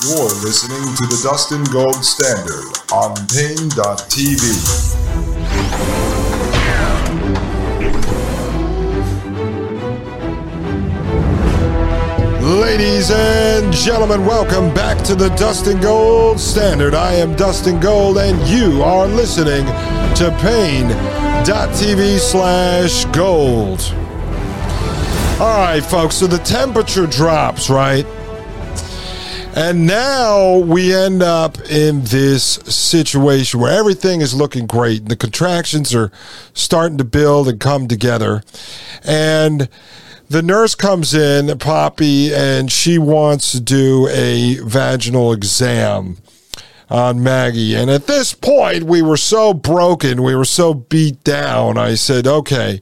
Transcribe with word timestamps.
You're 0.00 0.30
listening 0.44 0.94
to 0.94 1.06
the 1.06 1.20
Dustin 1.24 1.64
Gold 1.72 2.04
Standard 2.04 2.78
on 2.92 3.16
Paine.tv. 3.26 4.38
Ladies 12.60 13.10
and 13.10 13.72
gentlemen, 13.72 14.24
welcome 14.24 14.72
back 14.72 15.02
to 15.04 15.16
the 15.16 15.30
Dustin 15.30 15.80
Gold 15.80 16.38
Standard. 16.38 16.94
I 16.94 17.14
am 17.14 17.34
Dustin 17.34 17.80
Gold, 17.80 18.18
and 18.18 18.38
you 18.46 18.84
are 18.84 19.08
listening 19.08 19.66
to 20.14 20.30
Paine.tv 20.40 22.18
slash 22.20 23.04
gold. 23.06 23.80
All 25.40 25.58
right, 25.58 25.80
folks, 25.80 26.14
so 26.14 26.28
the 26.28 26.38
temperature 26.38 27.08
drops, 27.08 27.68
right? 27.68 28.06
And 29.58 29.88
now 29.88 30.58
we 30.58 30.94
end 30.94 31.20
up 31.20 31.58
in 31.62 32.02
this 32.04 32.44
situation 32.44 33.58
where 33.58 33.76
everything 33.76 34.20
is 34.20 34.32
looking 34.32 34.68
great. 34.68 35.08
The 35.08 35.16
contractions 35.16 35.92
are 35.96 36.12
starting 36.54 36.96
to 36.98 37.04
build 37.04 37.48
and 37.48 37.58
come 37.58 37.88
together. 37.88 38.44
And 39.02 39.68
the 40.28 40.42
nurse 40.42 40.76
comes 40.76 41.12
in, 41.12 41.58
Poppy, 41.58 42.32
and 42.32 42.70
she 42.70 42.98
wants 42.98 43.50
to 43.50 43.60
do 43.60 44.06
a 44.12 44.58
vaginal 44.62 45.32
exam 45.32 46.18
on 46.88 47.24
Maggie. 47.24 47.74
And 47.74 47.90
at 47.90 48.06
this 48.06 48.34
point, 48.34 48.84
we 48.84 49.02
were 49.02 49.16
so 49.16 49.52
broken, 49.52 50.22
we 50.22 50.36
were 50.36 50.44
so 50.44 50.72
beat 50.72 51.24
down. 51.24 51.76
I 51.76 51.96
said, 51.96 52.28
okay, 52.28 52.80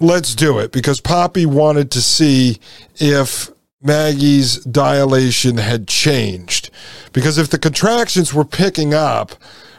let's 0.00 0.34
do 0.34 0.60
it 0.60 0.72
because 0.72 1.02
Poppy 1.02 1.44
wanted 1.44 1.90
to 1.90 2.00
see 2.00 2.58
if 2.96 3.50
Maggie's 3.80 4.56
dilation 4.64 5.58
had 5.58 5.86
changed. 5.86 6.70
Because 7.12 7.38
if 7.38 7.48
the 7.48 7.58
contractions 7.58 8.34
were 8.34 8.44
picking 8.44 8.92
up, 8.92 9.32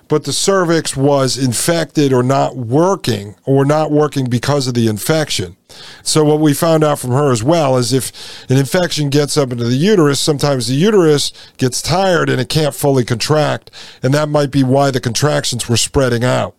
but 0.08 0.24
the 0.24 0.34
cervix 0.34 0.98
was 0.98 1.38
infected 1.38 2.12
or 2.12 2.24
not 2.24 2.58
working 2.58 3.36
or 3.46 3.64
not 3.64 3.92
working 3.92 4.28
because 4.28 4.68
of 4.68 4.74
the 4.74 4.88
infection. 4.88 5.56
So 6.02 6.24
what 6.24 6.40
we 6.40 6.54
found 6.56 6.84
out 6.84 6.98
from 6.98 7.12
her 7.12 7.32
as 7.32 7.44
well 7.44 7.78
is 7.78 7.94
if 7.94 8.50
an 8.50 8.58
infection 8.58 9.10
gets 9.10 9.38
up 9.38 9.52
into 9.52 9.66
the 9.66 9.76
uterus, 9.76 10.20
sometimes 10.20 10.68
the 10.68 10.74
uterus 10.74 11.32
gets 11.58 11.82
tired 11.82 12.28
and 12.28 12.42
it 12.42 12.50
can't 12.50 12.74
fully 12.74 13.06
contract, 13.06 13.70
and 14.02 14.12
that 14.16 14.30
might 14.30 14.50
be 14.50 14.64
why 14.64 14.90
the 14.90 15.00
contractions 15.00 15.70
were 15.70 15.78
spreading 15.78 16.24
out. 16.24 16.56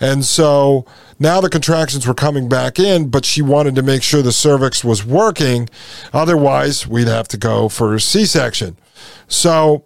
And 0.00 0.24
so 0.24 0.86
now 1.20 1.40
the 1.42 1.50
contractions 1.50 2.06
were 2.06 2.14
coming 2.14 2.48
back 2.48 2.78
in, 2.78 3.10
but 3.10 3.26
she 3.26 3.42
wanted 3.42 3.74
to 3.74 3.82
make 3.82 4.02
sure 4.02 4.22
the 4.22 4.32
cervix 4.32 4.82
was 4.82 5.04
working. 5.04 5.68
Otherwise, 6.14 6.86
we'd 6.86 7.08
have 7.08 7.28
to 7.28 7.36
go 7.36 7.68
for 7.68 7.94
a 7.94 8.00
C-section. 8.00 8.78
So 9.28 9.84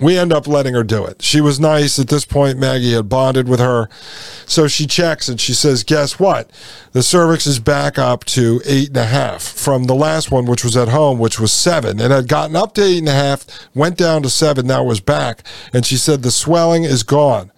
we 0.00 0.16
end 0.16 0.32
up 0.32 0.48
letting 0.48 0.72
her 0.72 0.82
do 0.82 1.04
it. 1.04 1.20
She 1.20 1.42
was 1.42 1.60
nice. 1.60 1.98
At 1.98 2.08
this 2.08 2.24
point, 2.24 2.58
Maggie 2.58 2.94
had 2.94 3.10
bonded 3.10 3.48
with 3.48 3.60
her. 3.60 3.90
So 4.46 4.66
she 4.66 4.86
checks 4.86 5.28
and 5.28 5.38
she 5.38 5.52
says, 5.52 5.84
Guess 5.84 6.18
what? 6.18 6.50
The 6.92 7.02
cervix 7.02 7.46
is 7.46 7.60
back 7.60 7.98
up 7.98 8.24
to 8.26 8.62
eight 8.64 8.88
and 8.88 8.96
a 8.96 9.04
half 9.04 9.42
from 9.42 9.84
the 9.84 9.94
last 9.94 10.30
one, 10.30 10.46
which 10.46 10.64
was 10.64 10.74
at 10.74 10.88
home, 10.88 11.18
which 11.18 11.38
was 11.38 11.52
seven. 11.52 12.00
It 12.00 12.10
had 12.10 12.28
gotten 12.28 12.56
up 12.56 12.72
to 12.74 12.82
eight 12.82 13.00
and 13.00 13.08
a 13.08 13.12
half, 13.12 13.44
went 13.74 13.98
down 13.98 14.22
to 14.22 14.30
seven, 14.30 14.66
now 14.66 14.84
was 14.84 15.00
back. 15.00 15.42
And 15.74 15.84
she 15.84 15.98
said, 15.98 16.22
The 16.22 16.30
swelling 16.30 16.84
is 16.84 17.02
gone 17.02 17.52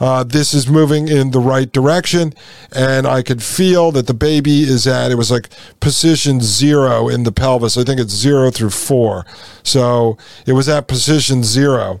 uh, 0.00 0.24
this 0.24 0.54
is 0.54 0.68
moving 0.68 1.08
in 1.08 1.30
the 1.30 1.40
right 1.40 1.70
direction. 1.70 2.34
And 2.72 3.06
I 3.06 3.22
could 3.22 3.42
feel 3.42 3.92
that 3.92 4.06
the 4.06 4.14
baby 4.14 4.62
is 4.62 4.86
at, 4.86 5.10
it 5.10 5.16
was 5.16 5.30
like 5.30 5.48
position 5.80 6.40
zero 6.40 7.08
in 7.08 7.22
the 7.24 7.32
pelvis. 7.32 7.76
I 7.76 7.84
think 7.84 8.00
it's 8.00 8.14
zero 8.14 8.50
through 8.50 8.70
four. 8.70 9.24
So 9.62 10.16
it 10.46 10.52
was 10.52 10.68
at 10.68 10.88
position 10.88 11.42
zero. 11.44 12.00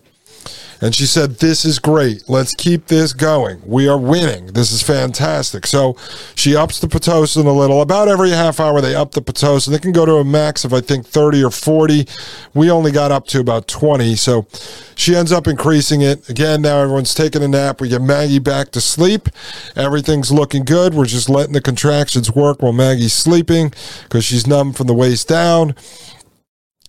And 0.84 0.94
she 0.94 1.06
said, 1.06 1.36
This 1.36 1.64
is 1.64 1.78
great. 1.78 2.28
Let's 2.28 2.54
keep 2.54 2.88
this 2.88 3.14
going. 3.14 3.62
We 3.64 3.88
are 3.88 3.96
winning. 3.96 4.48
This 4.48 4.70
is 4.70 4.82
fantastic. 4.82 5.66
So 5.66 5.96
she 6.34 6.54
ups 6.54 6.78
the 6.78 6.88
Pitocin 6.88 7.46
a 7.46 7.50
little. 7.50 7.80
About 7.80 8.06
every 8.06 8.28
half 8.28 8.60
hour, 8.60 8.82
they 8.82 8.94
up 8.94 9.12
the 9.12 9.22
Pitocin. 9.22 9.70
They 9.70 9.78
can 9.78 9.92
go 9.92 10.04
to 10.04 10.16
a 10.16 10.24
max 10.24 10.62
of, 10.62 10.74
I 10.74 10.82
think, 10.82 11.06
30 11.06 11.42
or 11.42 11.50
40. 11.50 12.06
We 12.52 12.70
only 12.70 12.92
got 12.92 13.12
up 13.12 13.26
to 13.28 13.40
about 13.40 13.66
20. 13.66 14.14
So 14.16 14.46
she 14.94 15.16
ends 15.16 15.32
up 15.32 15.46
increasing 15.46 16.02
it. 16.02 16.28
Again, 16.28 16.60
now 16.60 16.76
everyone's 16.80 17.14
taking 17.14 17.42
a 17.42 17.48
nap. 17.48 17.80
We 17.80 17.88
get 17.88 18.02
Maggie 18.02 18.38
back 18.38 18.70
to 18.72 18.80
sleep. 18.82 19.30
Everything's 19.74 20.30
looking 20.30 20.64
good. 20.64 20.92
We're 20.92 21.06
just 21.06 21.30
letting 21.30 21.54
the 21.54 21.62
contractions 21.62 22.30
work 22.30 22.60
while 22.60 22.74
Maggie's 22.74 23.14
sleeping 23.14 23.72
because 24.02 24.26
she's 24.26 24.46
numb 24.46 24.74
from 24.74 24.86
the 24.86 24.94
waist 24.94 25.28
down. 25.28 25.74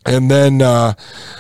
And 0.06 0.30
then 0.30 0.62
uh, 0.62 0.94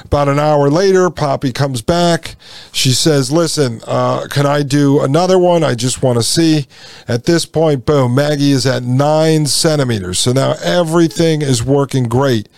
about 0.03 0.27
an 0.27 0.39
hour 0.39 0.69
later, 0.69 1.11
Poppy 1.11 1.51
comes 1.51 1.83
back. 1.83 2.35
She 2.71 2.91
says, 2.91 3.31
Listen, 3.31 3.81
uh, 3.85 4.27
can 4.27 4.47
I 4.47 4.63
do 4.63 5.01
another 5.01 5.37
one? 5.37 5.63
I 5.63 5.75
just 5.75 6.01
want 6.01 6.17
to 6.17 6.23
see. 6.23 6.67
At 7.07 7.25
this 7.25 7.45
point, 7.45 7.85
boom, 7.85 8.15
Maggie 8.15 8.51
is 8.51 8.65
at 8.65 8.83
nine 8.83 9.45
centimeters. 9.45 10.17
So 10.17 10.33
now 10.33 10.55
everything 10.63 11.43
is 11.43 11.63
working 11.63 12.05
great. 12.05 12.49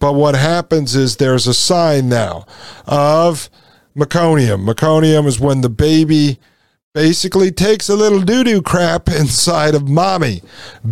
But 0.00 0.14
what 0.14 0.34
happens 0.34 0.96
is 0.96 1.16
there's 1.16 1.46
a 1.46 1.54
sign 1.54 2.08
now 2.08 2.44
of 2.86 3.48
meconium. 3.96 4.66
Meconium 4.66 5.26
is 5.26 5.38
when 5.38 5.60
the 5.60 5.68
baby 5.68 6.38
basically 6.94 7.50
takes 7.50 7.88
a 7.88 7.96
little 7.96 8.20
doo 8.20 8.44
doo 8.44 8.60
crap 8.60 9.08
inside 9.08 9.74
of 9.74 9.88
mommy. 9.88 10.42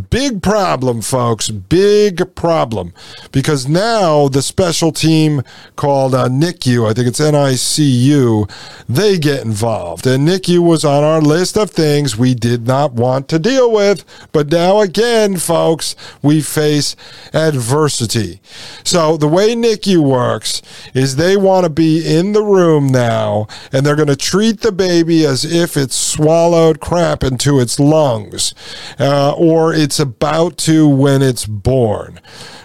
Big 0.08 0.42
problem, 0.42 1.02
folks. 1.02 1.50
Big 1.50 2.34
problem. 2.34 2.94
Because 3.32 3.68
now 3.68 4.26
the 4.26 4.40
special 4.40 4.92
team 4.92 5.42
called 5.76 6.14
uh, 6.14 6.26
NICU, 6.26 6.88
I 6.88 6.94
think 6.94 7.06
it's 7.06 7.20
NICU, 7.20 8.50
they 8.88 9.18
get 9.18 9.44
involved. 9.44 10.06
And 10.06 10.26
NICU 10.26 10.60
was 10.60 10.86
on 10.86 11.04
our 11.04 11.20
list 11.20 11.58
of 11.58 11.70
things 11.70 12.16
we 12.16 12.34
did 12.34 12.66
not 12.66 12.94
want 12.94 13.28
to 13.28 13.38
deal 13.38 13.70
with. 13.70 14.06
But 14.32 14.50
now 14.50 14.80
again, 14.80 15.36
folks, 15.36 15.96
we 16.22 16.40
face 16.40 16.96
adversity. 17.34 18.40
So 18.84 19.18
the 19.18 19.28
way 19.28 19.54
NICU 19.54 19.98
works 19.98 20.62
is 20.94 21.16
they 21.16 21.36
want 21.36 21.64
to 21.64 21.70
be 21.70 22.16
in 22.16 22.32
the 22.32 22.42
room 22.42 22.86
now 22.86 23.48
and 23.70 23.84
they're 23.84 23.96
going 23.96 24.08
to 24.08 24.16
treat 24.16 24.62
the 24.62 24.72
baby 24.72 25.26
as 25.26 25.44
if 25.44 25.76
it's 25.76 25.89
swallowed 25.92 26.80
crap 26.80 27.22
into 27.22 27.60
its 27.60 27.78
lungs, 27.78 28.54
uh, 28.98 29.32
or 29.32 29.74
it's 29.74 29.98
about 29.98 30.56
to 30.58 30.88
when 30.88 31.22
it's 31.22 31.46
born. 31.46 32.20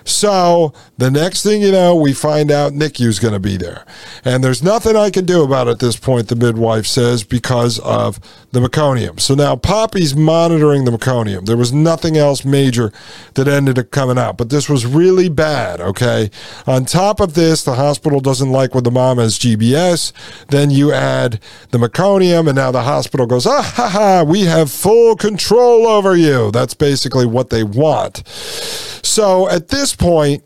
So 0.06 0.72
the 1.00 1.10
next 1.10 1.42
thing 1.42 1.64
you 1.64 1.72
know, 1.72 1.96
we 1.96 2.14
find 2.14 2.52
out 2.52 2.74
NICU's 2.74 3.18
going 3.18 3.34
to 3.34 3.40
be 3.40 3.58
there. 3.58 3.86
And 4.24 4.44
there's 4.44 4.62
nothing 4.62 4.96
I 4.96 5.10
can 5.10 5.26
do 5.26 5.44
about 5.44 5.68
it 5.68 5.72
at 5.72 5.80
this 5.80 5.98
point, 5.98 6.28
the 6.28 6.36
midwife 6.36 6.86
says, 6.86 7.24
because 7.24 7.80
of 7.80 8.20
the 8.52 8.60
meconium. 8.60 9.20
So 9.20 9.34
now 9.34 9.56
Poppy's 9.56 10.16
monitoring 10.16 10.86
the 10.86 10.92
meconium. 10.92 11.48
There 11.48 11.58
was 11.58 11.74
nothing 11.74 12.18
else 12.18 12.46
major 12.46 12.94
that 13.34 13.48
ended 13.48 13.80
up 13.80 13.90
coming 13.90 14.20
out, 14.20 14.38
but 14.38 14.50
this 14.50 14.70
was 14.70 14.86
really 14.86 15.28
bad, 15.28 15.82
okay? 15.82 16.30
On 16.68 16.86
top 16.86 17.20
of 17.20 17.34
this, 17.34 17.64
the 17.64 17.76
hospital 17.76 18.20
doesn't 18.20 18.52
like 18.52 18.76
when 18.76 18.84
the 18.84 18.92
mom 18.92 19.18
has 19.18 19.40
GBS. 19.40 20.14
Then 20.50 20.70
you 20.70 20.94
add 20.94 21.40
the 21.72 21.80
meconium, 21.80 22.48
and 22.48 22.56
now 22.56 22.72
the 22.72 22.84
hospital 22.84 23.15
goes, 23.26 23.46
ah, 23.46 23.62
ha, 23.62 23.88
ha, 23.88 24.24
we 24.24 24.42
have 24.42 24.70
full 24.72 25.16
control 25.16 25.88
over 25.88 26.16
you. 26.16 26.52
That's 26.52 26.74
basically 26.74 27.26
what 27.26 27.50
they 27.50 27.64
want. 27.64 28.28
So 28.28 29.50
at 29.50 29.70
this 29.70 29.96
point, 29.96 30.44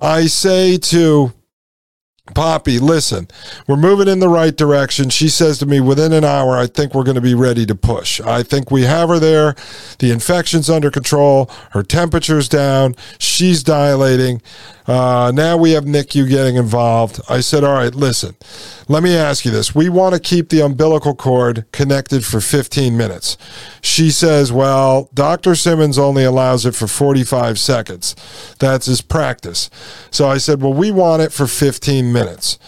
I 0.00 0.26
say 0.26 0.76
to 0.76 1.32
Poppy, 2.34 2.78
listen, 2.78 3.28
we're 3.66 3.76
moving 3.76 4.08
in 4.08 4.18
the 4.18 4.30
right 4.30 4.56
direction. 4.56 5.10
She 5.10 5.28
says 5.28 5.58
to 5.58 5.66
me, 5.66 5.80
within 5.80 6.12
an 6.12 6.24
hour, 6.24 6.56
I 6.56 6.66
think 6.66 6.94
we're 6.94 7.04
going 7.04 7.16
to 7.16 7.20
be 7.20 7.34
ready 7.34 7.66
to 7.66 7.74
push. 7.74 8.18
I 8.20 8.42
think 8.42 8.70
we 8.70 8.82
have 8.82 9.10
her 9.10 9.18
there. 9.18 9.54
The 9.98 10.10
infection's 10.10 10.70
under 10.70 10.90
control. 10.90 11.50
Her 11.72 11.82
temperature's 11.82 12.48
down. 12.48 12.96
She's 13.18 13.62
dilating. 13.62 14.40
Uh, 14.86 15.32
now 15.34 15.56
we 15.56 15.72
have 15.72 15.84
NICU 15.84 16.28
getting 16.28 16.56
involved. 16.56 17.20
I 17.28 17.40
said, 17.40 17.64
all 17.64 17.74
right, 17.74 17.94
listen, 17.94 18.36
let 18.86 19.02
me 19.02 19.16
ask 19.16 19.44
you 19.44 19.50
this. 19.50 19.74
We 19.74 19.88
want 19.88 20.14
to 20.14 20.20
keep 20.20 20.50
the 20.50 20.60
umbilical 20.60 21.14
cord 21.14 21.64
connected 21.72 22.24
for 22.24 22.40
15 22.40 22.96
minutes. 22.96 23.38
She 23.80 24.10
says, 24.10 24.52
well, 24.52 25.08
Dr. 25.14 25.54
Simmons 25.54 25.98
only 25.98 26.24
allows 26.24 26.66
it 26.66 26.74
for 26.74 26.86
45 26.86 27.58
seconds. 27.58 28.14
That's 28.58 28.86
his 28.86 29.00
practice. 29.00 29.70
So 30.10 30.28
I 30.28 30.36
said, 30.38 30.60
well, 30.60 30.74
we 30.74 30.90
want 30.90 31.22
it 31.22 31.32
for 31.32 31.46
15 31.46 32.12
minutes. 32.12 32.58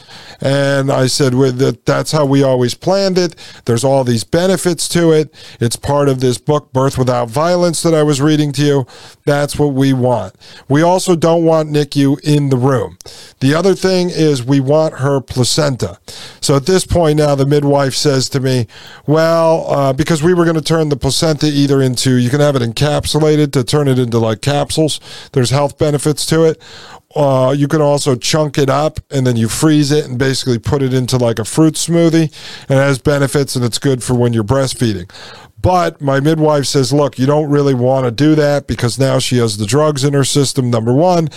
And 0.41 0.91
I 0.91 1.07
said, 1.07 1.33
that 1.33 1.85
that's 1.85 2.13
how 2.13 2.27
we 2.27 2.43
always 2.43 2.75
planned 2.75 3.19
it. 3.19 3.35
There's 3.65 3.85
all 3.85 4.05
these 4.05 4.25
benefits 4.25 4.89
to 4.91 5.13
it. 5.13 5.33
It's 5.61 5.77
part 5.77 6.09
of 6.09 6.21
this 6.21 6.39
book, 6.39 6.73
Birth 6.73 6.99
Without 6.99 7.29
Violence, 7.31 7.83
that 7.83 7.95
I 7.95 8.03
was 8.03 8.21
reading 8.21 8.53
to 8.53 8.63
you. 8.63 8.87
That's 9.25 9.59
what 9.59 9.75
we 9.75 9.93
want. 9.93 10.35
We 10.69 10.83
also 10.83 11.17
don't 11.17 11.45
want 11.45 11.71
NICU 11.71 12.21
in 12.25 12.51
the 12.51 12.57
room. 12.57 12.99
The 13.41 13.55
other 13.55 13.75
thing 13.75 14.11
is 14.11 14.43
we 14.43 14.61
want 14.61 14.99
her 14.99 15.21
placenta. 15.21 15.99
So 16.41 16.57
at 16.57 16.67
this 16.67 16.87
point 16.87 17.19
now, 17.19 17.35
the 17.35 17.47
midwife 17.47 17.95
says 17.95 18.29
to 18.31 18.41
me, 18.41 18.67
well, 19.07 19.71
uh, 19.71 19.93
because 19.93 20.23
we 20.23 20.35
were 20.35 20.45
going 20.45 20.57
to 20.57 20.63
turn 20.63 20.89
the 20.89 20.97
placenta 20.97 21.47
either 21.47 21.81
into, 21.81 22.17
you 22.17 22.31
can 22.31 22.41
have 22.41 22.57
it 22.57 22.63
encapsulated 22.63 23.53
to 23.53 23.65
turn 23.65 23.89
it 23.89 23.99
into 23.99 24.19
like 24.19 24.41
capsules. 24.41 25.01
There's 25.33 25.51
health 25.51 25.79
benefits 25.79 26.27
to 26.27 26.45
it 26.45 26.63
uh, 27.17 27.53
you 27.53 27.67
can 27.67 27.81
also 27.81 28.15
chunk 28.15 28.59
it 28.59 28.69
up 28.69 29.01
and 29.11 29.27
then 29.27 29.37
you 29.37 29.49
freeze 29.49 29.91
it 29.91 30.05
and 30.05 30.19
basically 30.19 30.59
put 30.59 30.83
it 30.83 30.93
into 30.93 31.17
like 31.17 31.39
a 31.39 31.45
fruit 31.45 31.75
smoothie. 31.75 32.33
And 32.69 32.79
it 32.79 32.83
has 32.83 32.99
benefits 32.99 33.57
and 33.57 33.65
it's 33.65 33.79
good 33.79 34.03
for 34.03 34.15
when 34.15 34.33
you're 34.33 34.45
breastfeeding. 34.45 35.11
But 35.67 36.01
my 36.01 36.21
midwife 36.21 36.67
says, 36.67 36.93
look, 36.93 37.19
you 37.19 37.27
don't 37.27 37.51
really 37.51 37.75
want 37.75 38.05
to 38.05 38.13
do 38.13 38.37
that 38.37 38.69
because 38.69 39.01
now 39.01 39.19
she 39.19 39.39
has 39.39 39.57
the 39.57 39.67
drugs 39.67 40.05
in 40.05 40.13
her 40.13 40.23
system, 40.23 40.71
number 40.71 40.95
one. 40.95 41.29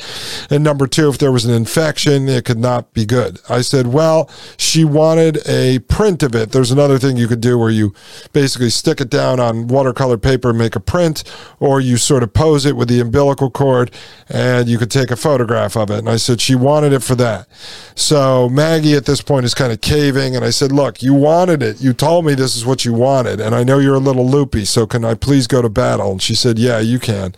And 0.52 0.64
number 0.64 0.86
two, 0.86 1.10
if 1.10 1.18
there 1.18 1.32
was 1.32 1.46
an 1.46 1.54
infection, 1.56 2.30
it 2.30 2.46
could 2.46 2.60
not 2.60 2.94
be 2.94 3.08
good. 3.08 3.40
I 3.50 3.62
said, 3.62 3.88
well, 3.88 4.30
she 4.56 4.86
wanted 4.86 5.40
a 5.48 5.80
print 5.80 6.22
of 6.22 6.36
it. 6.36 6.52
There's 6.52 6.70
another 6.70 7.00
thing 7.00 7.18
you 7.18 7.28
could 7.28 7.42
do 7.42 7.58
where 7.58 7.72
you 7.72 7.96
basically 8.32 8.70
stick 8.70 9.02
it 9.02 9.10
down 9.10 9.40
on 9.40 9.68
watercolor 9.68 10.20
paper 10.20 10.50
and 10.50 10.60
make 10.60 10.76
a 10.76 10.80
print, 10.80 11.24
or 11.60 11.82
you 11.82 11.98
sort 11.98 12.22
of 12.22 12.32
pose 12.32 12.68
it 12.68 12.76
with 12.76 12.88
the 12.88 13.00
umbilical 13.00 13.50
cord 13.50 13.90
and 14.28 14.70
you 14.70 14.78
could 14.78 14.92
take 14.92 15.10
a 15.10 15.16
photograph 15.16 15.76
of 15.76 15.90
it. 15.90 15.98
And 15.98 16.10
I 16.10 16.18
said, 16.18 16.40
she 16.40 16.54
wanted 16.54 16.94
it 16.94 17.02
for 17.02 17.16
that. 17.16 17.48
So 17.96 18.48
Maggie 18.48 18.94
at 18.94 19.08
this 19.08 19.22
point 19.22 19.46
is 19.46 19.56
kind 19.56 19.74
of 19.74 19.82
caving. 19.82 20.36
And 20.36 20.46
I 20.46 20.52
said, 20.52 20.72
look, 20.72 21.02
you 21.02 21.16
wanted 21.16 21.64
it. 21.64 21.82
You 21.82 21.94
told 21.94 22.28
me 22.28 22.36
this 22.36 22.56
is 22.56 22.64
what 22.64 22.86
you 22.86 22.94
wanted. 22.94 23.42
And 23.42 23.56
I 23.56 23.64
know 23.64 23.80
you're 23.80 23.96
a 23.96 23.98
little 23.98 24.19
little 24.20 24.40
loopy. 24.40 24.66
So 24.66 24.86
can 24.86 25.06
I 25.06 25.14
please 25.14 25.48
go 25.48 25.62
to 25.62 25.70
battle? 25.70 26.12
And 26.12 26.22
she 26.22 26.36
said, 26.36 26.60
Yeah, 26.60 26.80
you 26.80 27.00
can. 27.00 27.36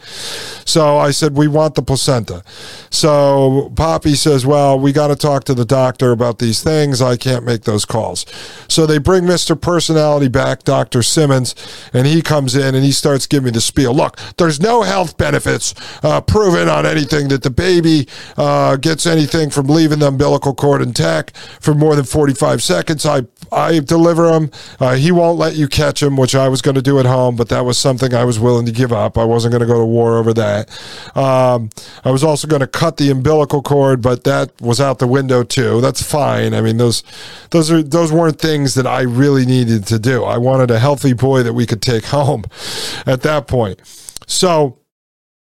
So 0.65 0.97
I 0.97 1.11
said, 1.11 1.35
We 1.35 1.47
want 1.47 1.75
the 1.75 1.81
placenta. 1.81 2.43
So 2.89 3.71
Poppy 3.75 4.15
says, 4.15 4.45
Well, 4.45 4.79
we 4.79 4.91
got 4.91 5.07
to 5.07 5.15
talk 5.15 5.43
to 5.45 5.53
the 5.53 5.65
doctor 5.65 6.11
about 6.11 6.39
these 6.39 6.63
things. 6.63 7.01
I 7.01 7.17
can't 7.17 7.45
make 7.45 7.63
those 7.63 7.85
calls. 7.85 8.25
So 8.67 8.85
they 8.85 8.97
bring 8.97 9.23
Mr. 9.23 9.59
Personality 9.59 10.27
back, 10.27 10.63
Dr. 10.63 11.03
Simmons, 11.03 11.55
and 11.93 12.07
he 12.07 12.21
comes 12.21 12.55
in 12.55 12.75
and 12.75 12.83
he 12.83 12.91
starts 12.91 13.27
giving 13.27 13.45
me 13.45 13.51
the 13.51 13.61
spiel. 13.61 13.93
Look, 13.93 14.17
there's 14.37 14.59
no 14.59 14.83
health 14.83 15.17
benefits 15.17 15.73
uh, 16.03 16.21
proven 16.21 16.69
on 16.69 16.85
anything 16.85 17.27
that 17.29 17.43
the 17.43 17.49
baby 17.49 18.07
uh, 18.37 18.75
gets 18.77 19.05
anything 19.05 19.49
from 19.49 19.67
leaving 19.67 19.99
the 19.99 20.07
umbilical 20.07 20.53
cord 20.53 20.81
intact 20.81 21.35
for 21.37 21.73
more 21.73 21.95
than 21.95 22.05
45 22.05 22.61
seconds. 22.63 23.05
I, 23.05 23.21
I 23.51 23.79
deliver 23.79 24.31
him. 24.31 24.51
Uh, 24.79 24.95
he 24.95 25.11
won't 25.11 25.37
let 25.37 25.55
you 25.55 25.67
catch 25.67 26.01
him, 26.01 26.17
which 26.17 26.35
I 26.35 26.47
was 26.47 26.60
going 26.61 26.75
to 26.75 26.81
do 26.81 26.99
at 26.99 27.05
home, 27.05 27.35
but 27.35 27.49
that 27.49 27.65
was 27.65 27.77
something 27.77 28.13
I 28.13 28.23
was 28.23 28.39
willing 28.39 28.65
to 28.65 28.71
give 28.71 28.91
up. 28.91 29.17
I 29.17 29.23
wasn't 29.23 29.51
going 29.51 29.61
to 29.61 29.67
go 29.67 29.79
to 29.79 29.85
war 29.85 30.17
over 30.17 30.33
that. 30.33 30.69
Um, 31.15 31.69
I 32.03 32.11
was 32.11 32.23
also 32.23 32.47
going 32.47 32.61
to 32.61 32.67
cut 32.67 32.97
the 32.97 33.09
umbilical 33.09 33.61
cord, 33.61 34.01
but 34.01 34.23
that 34.23 34.51
was 34.61 34.81
out 34.81 34.99
the 34.99 35.07
window 35.07 35.43
too. 35.43 35.81
That's 35.81 36.01
fine. 36.01 36.53
I 36.53 36.61
mean, 36.61 36.77
those 36.77 37.03
those 37.51 37.71
are 37.71 37.81
those 37.81 38.11
weren't 38.11 38.39
things 38.39 38.75
that 38.75 38.87
I 38.87 39.01
really 39.01 39.45
needed 39.45 39.85
to 39.87 39.99
do. 39.99 40.23
I 40.23 40.37
wanted 40.37 40.71
a 40.71 40.79
healthy 40.79 41.13
boy 41.13 41.43
that 41.43 41.53
we 41.53 41.65
could 41.65 41.81
take 41.81 42.05
home 42.05 42.43
at 43.05 43.21
that 43.21 43.47
point. 43.47 43.81
So 44.27 44.80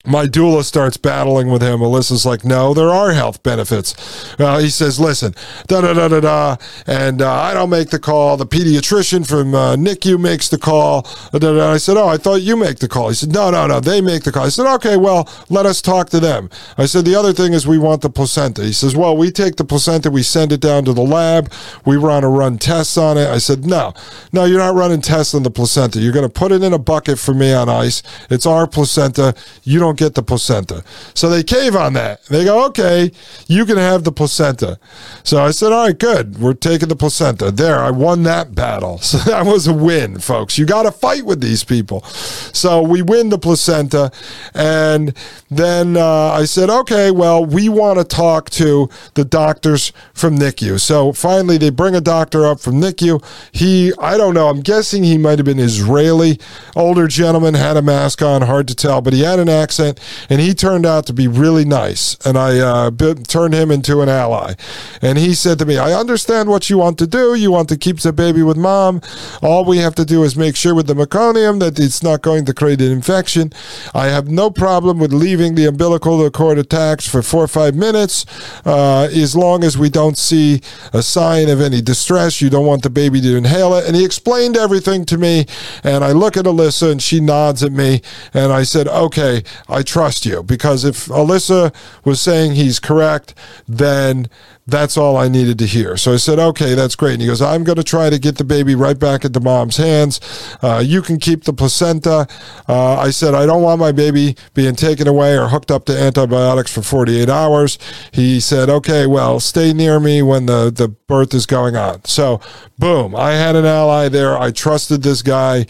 my 0.06 0.26
doula 0.26 0.62
starts 0.64 0.96
battling 0.96 1.50
with 1.50 1.62
him. 1.62 1.80
Alyssa's 1.80 2.26
like, 2.26 2.44
no, 2.44 2.74
there 2.74 2.90
are 2.90 3.12
health 3.12 3.42
benefits. 3.42 3.94
Uh, 4.38 4.58
he 4.58 4.68
says, 4.68 5.00
listen, 5.00 5.34
da 5.66 5.80
da 5.80 5.94
da 5.94 6.08
da 6.08 6.20
da, 6.20 6.56
and 6.86 7.22
uh, 7.22 7.32
I 7.32 7.54
don't 7.54 7.70
make 7.70 7.90
the 7.90 7.98
call. 7.98 8.36
The 8.36 8.46
pediatrician 8.46 9.26
from 9.26 9.54
uh, 9.54 9.76
NICU 9.76 10.20
makes 10.20 10.48
the 10.48 10.58
call. 10.58 11.02
Da, 11.32 11.38
da, 11.38 11.54
da. 11.54 11.72
I 11.72 11.78
said, 11.78 11.96
oh, 11.96 12.08
I 12.08 12.16
thought 12.16 12.42
you 12.42 12.56
make 12.56 12.78
the 12.78 12.88
call. 12.88 13.08
He 13.08 13.14
said, 13.14 13.32
no, 13.32 13.50
no, 13.50 13.66
no, 13.66 13.80
they 13.80 14.00
make 14.00 14.24
the 14.24 14.32
call. 14.32 14.44
I 14.44 14.50
said, 14.50 14.72
okay, 14.74 14.96
well, 14.96 15.28
let 15.48 15.66
us 15.66 15.80
talk 15.80 16.10
to 16.10 16.20
them. 16.20 16.50
I 16.76 16.86
said, 16.86 17.04
the 17.04 17.14
other 17.14 17.32
thing 17.32 17.54
is 17.54 17.66
we 17.66 17.78
want 17.78 18.02
the 18.02 18.10
placenta. 18.10 18.62
He 18.62 18.72
says, 18.72 18.94
well, 18.94 19.16
we 19.16 19.30
take 19.30 19.56
the 19.56 19.64
placenta, 19.64 20.10
we 20.10 20.22
send 20.22 20.52
it 20.52 20.60
down 20.60 20.84
to 20.84 20.92
the 20.92 21.02
lab, 21.02 21.50
we 21.86 21.96
run 21.96 22.22
to 22.22 22.28
run 22.28 22.58
tests 22.58 22.98
on 22.98 23.16
it. 23.16 23.28
I 23.28 23.38
said, 23.38 23.64
no, 23.64 23.94
no, 24.32 24.44
you're 24.44 24.58
not 24.58 24.74
running 24.74 25.00
tests 25.00 25.34
on 25.34 25.42
the 25.42 25.50
placenta. 25.50 25.98
You're 25.98 26.12
going 26.12 26.28
to 26.28 26.32
put 26.32 26.52
it 26.52 26.62
in 26.62 26.72
a 26.72 26.78
bucket 26.78 27.18
for 27.18 27.32
me 27.32 27.52
on 27.52 27.68
ice. 27.68 28.02
It's 28.30 28.46
our 28.46 28.66
placenta. 28.66 29.34
You 29.62 29.78
don't 29.78 29.93
don't 29.94 30.08
get 30.08 30.14
the 30.14 30.22
placenta. 30.22 30.82
So 31.14 31.28
they 31.28 31.42
cave 31.42 31.76
on 31.76 31.92
that. 31.94 32.24
They 32.24 32.44
go, 32.44 32.66
okay, 32.66 33.12
you 33.46 33.64
can 33.64 33.76
have 33.76 34.04
the 34.04 34.12
placenta. 34.12 34.78
So 35.22 35.42
I 35.42 35.52
said, 35.52 35.72
all 35.72 35.86
right, 35.86 35.98
good. 35.98 36.38
We're 36.38 36.54
taking 36.54 36.88
the 36.88 36.96
placenta. 36.96 37.50
There, 37.50 37.78
I 37.78 37.90
won 37.90 38.22
that 38.24 38.54
battle. 38.54 39.00
So 39.14 39.18
that 39.30 39.46
was 39.46 39.68
a 39.68 39.72
win, 39.72 40.18
folks. 40.18 40.58
You 40.58 40.66
got 40.66 40.84
to 40.84 40.90
fight 40.90 41.24
with 41.24 41.40
these 41.40 41.62
people. 41.62 42.00
So 42.02 42.82
we 42.82 43.00
win 43.00 43.28
the 43.28 43.38
placenta. 43.38 44.10
And 44.54 45.16
then 45.48 45.96
uh, 45.96 46.32
I 46.32 46.46
said, 46.46 46.68
okay, 46.68 47.12
well, 47.12 47.44
we 47.44 47.68
want 47.68 48.00
to 48.00 48.04
talk 48.04 48.50
to 48.50 48.88
the 49.14 49.24
doctors 49.24 49.92
from 50.14 50.36
NICU. 50.36 50.80
So 50.80 51.12
finally, 51.12 51.58
they 51.58 51.70
bring 51.70 51.94
a 51.94 52.00
doctor 52.00 52.44
up 52.44 52.58
from 52.58 52.80
NICU. 52.80 53.24
He, 53.52 53.92
I 54.00 54.16
don't 54.16 54.34
know, 54.34 54.48
I'm 54.48 54.62
guessing 54.62 55.04
he 55.04 55.16
might 55.16 55.38
have 55.38 55.46
been 55.46 55.60
Israeli. 55.60 56.40
Older 56.74 57.06
gentleman, 57.06 57.54
had 57.54 57.76
a 57.76 57.82
mask 57.82 58.20
on, 58.20 58.42
hard 58.42 58.66
to 58.66 58.74
tell, 58.74 59.00
but 59.00 59.12
he 59.12 59.20
had 59.20 59.38
an 59.38 59.48
accent 59.48 59.83
and 60.30 60.40
he 60.40 60.54
turned 60.54 60.86
out 60.86 61.06
to 61.06 61.12
be 61.12 61.28
really 61.28 61.64
nice. 61.64 62.16
And 62.24 62.38
I 62.38 62.58
uh, 62.58 62.90
turned 63.26 63.54
him 63.54 63.70
into 63.70 64.00
an 64.00 64.08
ally. 64.08 64.54
And 65.02 65.18
he 65.18 65.34
said 65.34 65.58
to 65.58 65.66
me, 65.66 65.78
I 65.78 65.92
understand 65.92 66.48
what 66.48 66.70
you 66.70 66.78
want 66.78 66.98
to 66.98 67.06
do. 67.06 67.34
You 67.34 67.50
want 67.50 67.68
to 67.68 67.76
keep 67.76 68.00
the 68.00 68.12
baby 68.12 68.42
with 68.42 68.56
mom. 68.56 69.00
All 69.42 69.64
we 69.64 69.78
have 69.78 69.94
to 69.96 70.04
do 70.04 70.22
is 70.22 70.36
make 70.36 70.56
sure 70.56 70.74
with 70.74 70.86
the 70.86 70.94
meconium 70.94 71.60
that 71.60 71.78
it's 71.78 72.02
not 72.02 72.22
going 72.22 72.44
to 72.46 72.54
create 72.54 72.80
an 72.80 72.92
infection. 72.92 73.52
I 73.94 74.06
have 74.06 74.28
no 74.28 74.50
problem 74.50 74.98
with 74.98 75.12
leaving 75.12 75.54
the 75.54 75.66
umbilical 75.66 76.30
cord 76.30 76.58
attached 76.58 77.08
for 77.08 77.22
four 77.22 77.44
or 77.44 77.48
five 77.48 77.74
minutes 77.74 78.26
uh, 78.64 79.08
as 79.12 79.34
long 79.36 79.64
as 79.64 79.76
we 79.76 79.90
don't 79.90 80.18
see 80.18 80.60
a 80.92 81.02
sign 81.02 81.48
of 81.48 81.60
any 81.60 81.80
distress. 81.80 82.40
You 82.40 82.50
don't 82.50 82.66
want 82.66 82.82
the 82.82 82.90
baby 82.90 83.20
to 83.20 83.36
inhale 83.36 83.74
it. 83.74 83.86
And 83.86 83.96
he 83.96 84.04
explained 84.04 84.56
everything 84.56 85.04
to 85.06 85.18
me. 85.18 85.46
And 85.82 86.04
I 86.04 86.12
look 86.12 86.36
at 86.36 86.44
Alyssa 86.44 86.92
and 86.92 87.02
she 87.02 87.20
nods 87.20 87.62
at 87.62 87.72
me. 87.72 88.02
And 88.32 88.52
I 88.52 88.62
said, 88.62 88.88
okay, 88.88 89.42
I 89.74 89.82
trust 89.82 90.24
you. 90.24 90.42
Because 90.44 90.84
if 90.84 91.06
Alyssa 91.06 91.74
was 92.04 92.20
saying 92.20 92.54
he's 92.54 92.78
correct, 92.78 93.34
then 93.66 94.28
that's 94.66 94.96
all 94.96 95.16
I 95.16 95.28
needed 95.28 95.58
to 95.58 95.66
hear. 95.66 95.96
So 95.96 96.14
I 96.14 96.16
said, 96.16 96.38
okay, 96.38 96.74
that's 96.74 96.96
great. 96.96 97.14
And 97.14 97.22
he 97.22 97.28
goes, 97.28 97.42
I'm 97.42 97.64
going 97.64 97.76
to 97.76 97.84
try 97.84 98.08
to 98.08 98.18
get 98.18 98.38
the 98.38 98.44
baby 98.44 98.74
right 98.74 98.98
back 98.98 99.24
into 99.24 99.40
mom's 99.40 99.76
hands. 99.76 100.20
Uh, 100.62 100.82
you 100.84 101.02
can 101.02 101.18
keep 101.18 101.44
the 101.44 101.52
placenta. 101.52 102.26
Uh, 102.66 102.98
I 102.98 103.10
said, 103.10 103.34
I 103.34 103.44
don't 103.44 103.62
want 103.62 103.78
my 103.78 103.92
baby 103.92 104.36
being 104.54 104.74
taken 104.74 105.06
away 105.06 105.36
or 105.38 105.48
hooked 105.48 105.70
up 105.70 105.84
to 105.86 105.98
antibiotics 105.98 106.72
for 106.72 106.80
48 106.80 107.28
hours. 107.28 107.78
He 108.12 108.40
said, 108.40 108.70
okay, 108.70 109.06
well, 109.06 109.38
stay 109.38 109.74
near 109.74 110.00
me 110.00 110.22
when 110.22 110.46
the, 110.46 110.70
the 110.74 110.88
birth 110.88 111.34
is 111.34 111.44
going 111.44 111.76
on. 111.76 112.04
So, 112.06 112.40
boom, 112.78 113.14
I 113.14 113.32
had 113.32 113.56
an 113.56 113.66
ally 113.66 114.08
there. 114.08 114.38
I 114.38 114.50
trusted 114.50 115.02
this 115.02 115.20
guy. 115.20 115.66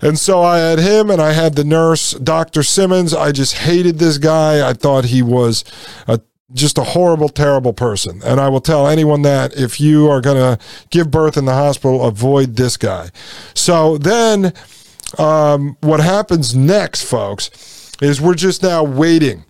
And 0.00 0.18
so 0.18 0.42
I 0.42 0.58
had 0.58 0.78
him 0.78 1.10
and 1.10 1.20
I 1.20 1.32
had 1.32 1.56
the 1.56 1.64
nurse, 1.64 2.12
Dr. 2.12 2.62
Simmons. 2.62 3.12
I 3.12 3.32
just 3.32 3.54
hated 3.54 3.98
this 3.98 4.18
guy. 4.18 4.68
I 4.68 4.72
thought 4.72 5.06
he 5.06 5.22
was 5.22 5.64
a 6.06 6.20
just 6.52 6.78
a 6.78 6.84
horrible, 6.84 7.28
terrible 7.28 7.72
person. 7.72 8.20
And 8.24 8.40
I 8.40 8.48
will 8.48 8.60
tell 8.60 8.86
anyone 8.86 9.22
that 9.22 9.56
if 9.56 9.80
you 9.80 10.08
are 10.08 10.20
going 10.20 10.36
to 10.36 10.64
give 10.90 11.10
birth 11.10 11.36
in 11.36 11.46
the 11.46 11.54
hospital, 11.54 12.04
avoid 12.04 12.56
this 12.56 12.76
guy. 12.76 13.10
So 13.54 13.96
then, 13.96 14.52
um, 15.18 15.76
what 15.80 16.00
happens 16.00 16.54
next, 16.54 17.02
folks, 17.04 17.92
is 18.02 18.20
we're 18.20 18.34
just 18.34 18.62
now 18.62 18.84
waiting. 18.84 19.44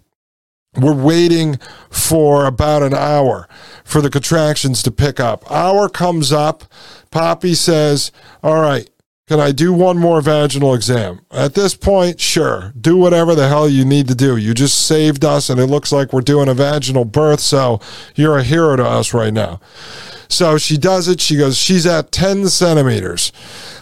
We're 0.76 0.94
waiting 0.94 1.58
for 1.90 2.46
about 2.46 2.82
an 2.82 2.94
hour 2.94 3.48
for 3.84 4.00
the 4.00 4.10
contractions 4.10 4.82
to 4.82 4.90
pick 4.90 5.20
up. 5.20 5.48
Hour 5.50 5.88
comes 5.88 6.32
up. 6.32 6.64
Poppy 7.10 7.54
says, 7.54 8.10
All 8.42 8.60
right, 8.60 8.88
can 9.26 9.40
I 9.40 9.52
do 9.52 9.72
one 9.72 9.96
more 9.96 10.20
vaginal 10.20 10.74
exam? 10.74 11.20
At 11.30 11.54
this 11.54 11.74
point, 11.74 12.20
sure. 12.20 12.74
Do 12.78 12.98
whatever 12.98 13.34
the 13.34 13.48
hell 13.48 13.66
you 13.68 13.84
need 13.84 14.06
to 14.08 14.14
do. 14.14 14.36
You 14.36 14.52
just 14.52 14.86
saved 14.86 15.24
us, 15.24 15.48
and 15.48 15.58
it 15.58 15.66
looks 15.66 15.90
like 15.92 16.12
we're 16.12 16.20
doing 16.20 16.48
a 16.48 16.54
vaginal 16.54 17.06
birth, 17.06 17.40
so 17.40 17.80
you're 18.14 18.36
a 18.36 18.42
hero 18.42 18.76
to 18.76 18.84
us 18.84 19.14
right 19.14 19.32
now. 19.32 19.60
So 20.28 20.58
she 20.58 20.76
does 20.76 21.08
it. 21.08 21.22
She 21.22 21.36
goes, 21.36 21.56
She's 21.56 21.86
at 21.86 22.12
10 22.12 22.48
centimeters. 22.48 23.32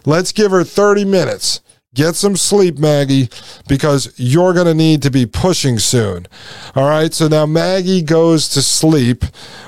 Let's 0.07 0.31
give 0.31 0.53
her 0.53 0.63
30 0.63 1.05
minutes. 1.07 1.61
Get 1.95 2.15
some 2.15 2.37
sleep, 2.37 2.79
Maggie, 2.79 3.29
because 3.69 4.15
you're 4.17 4.55
going 4.55 4.67
to 4.67 4.75
need 4.75 5.03
to 5.03 5.11
be 5.11 5.27
pushing 5.27 5.79
soon. 5.79 6.27
All 6.75 6.89
right. 6.89 7.13
So 7.13 7.29
now 7.29 7.45
Maggie 7.45 8.01
goes 8.01 8.49
to 8.51 8.63
sleep. 8.63 9.25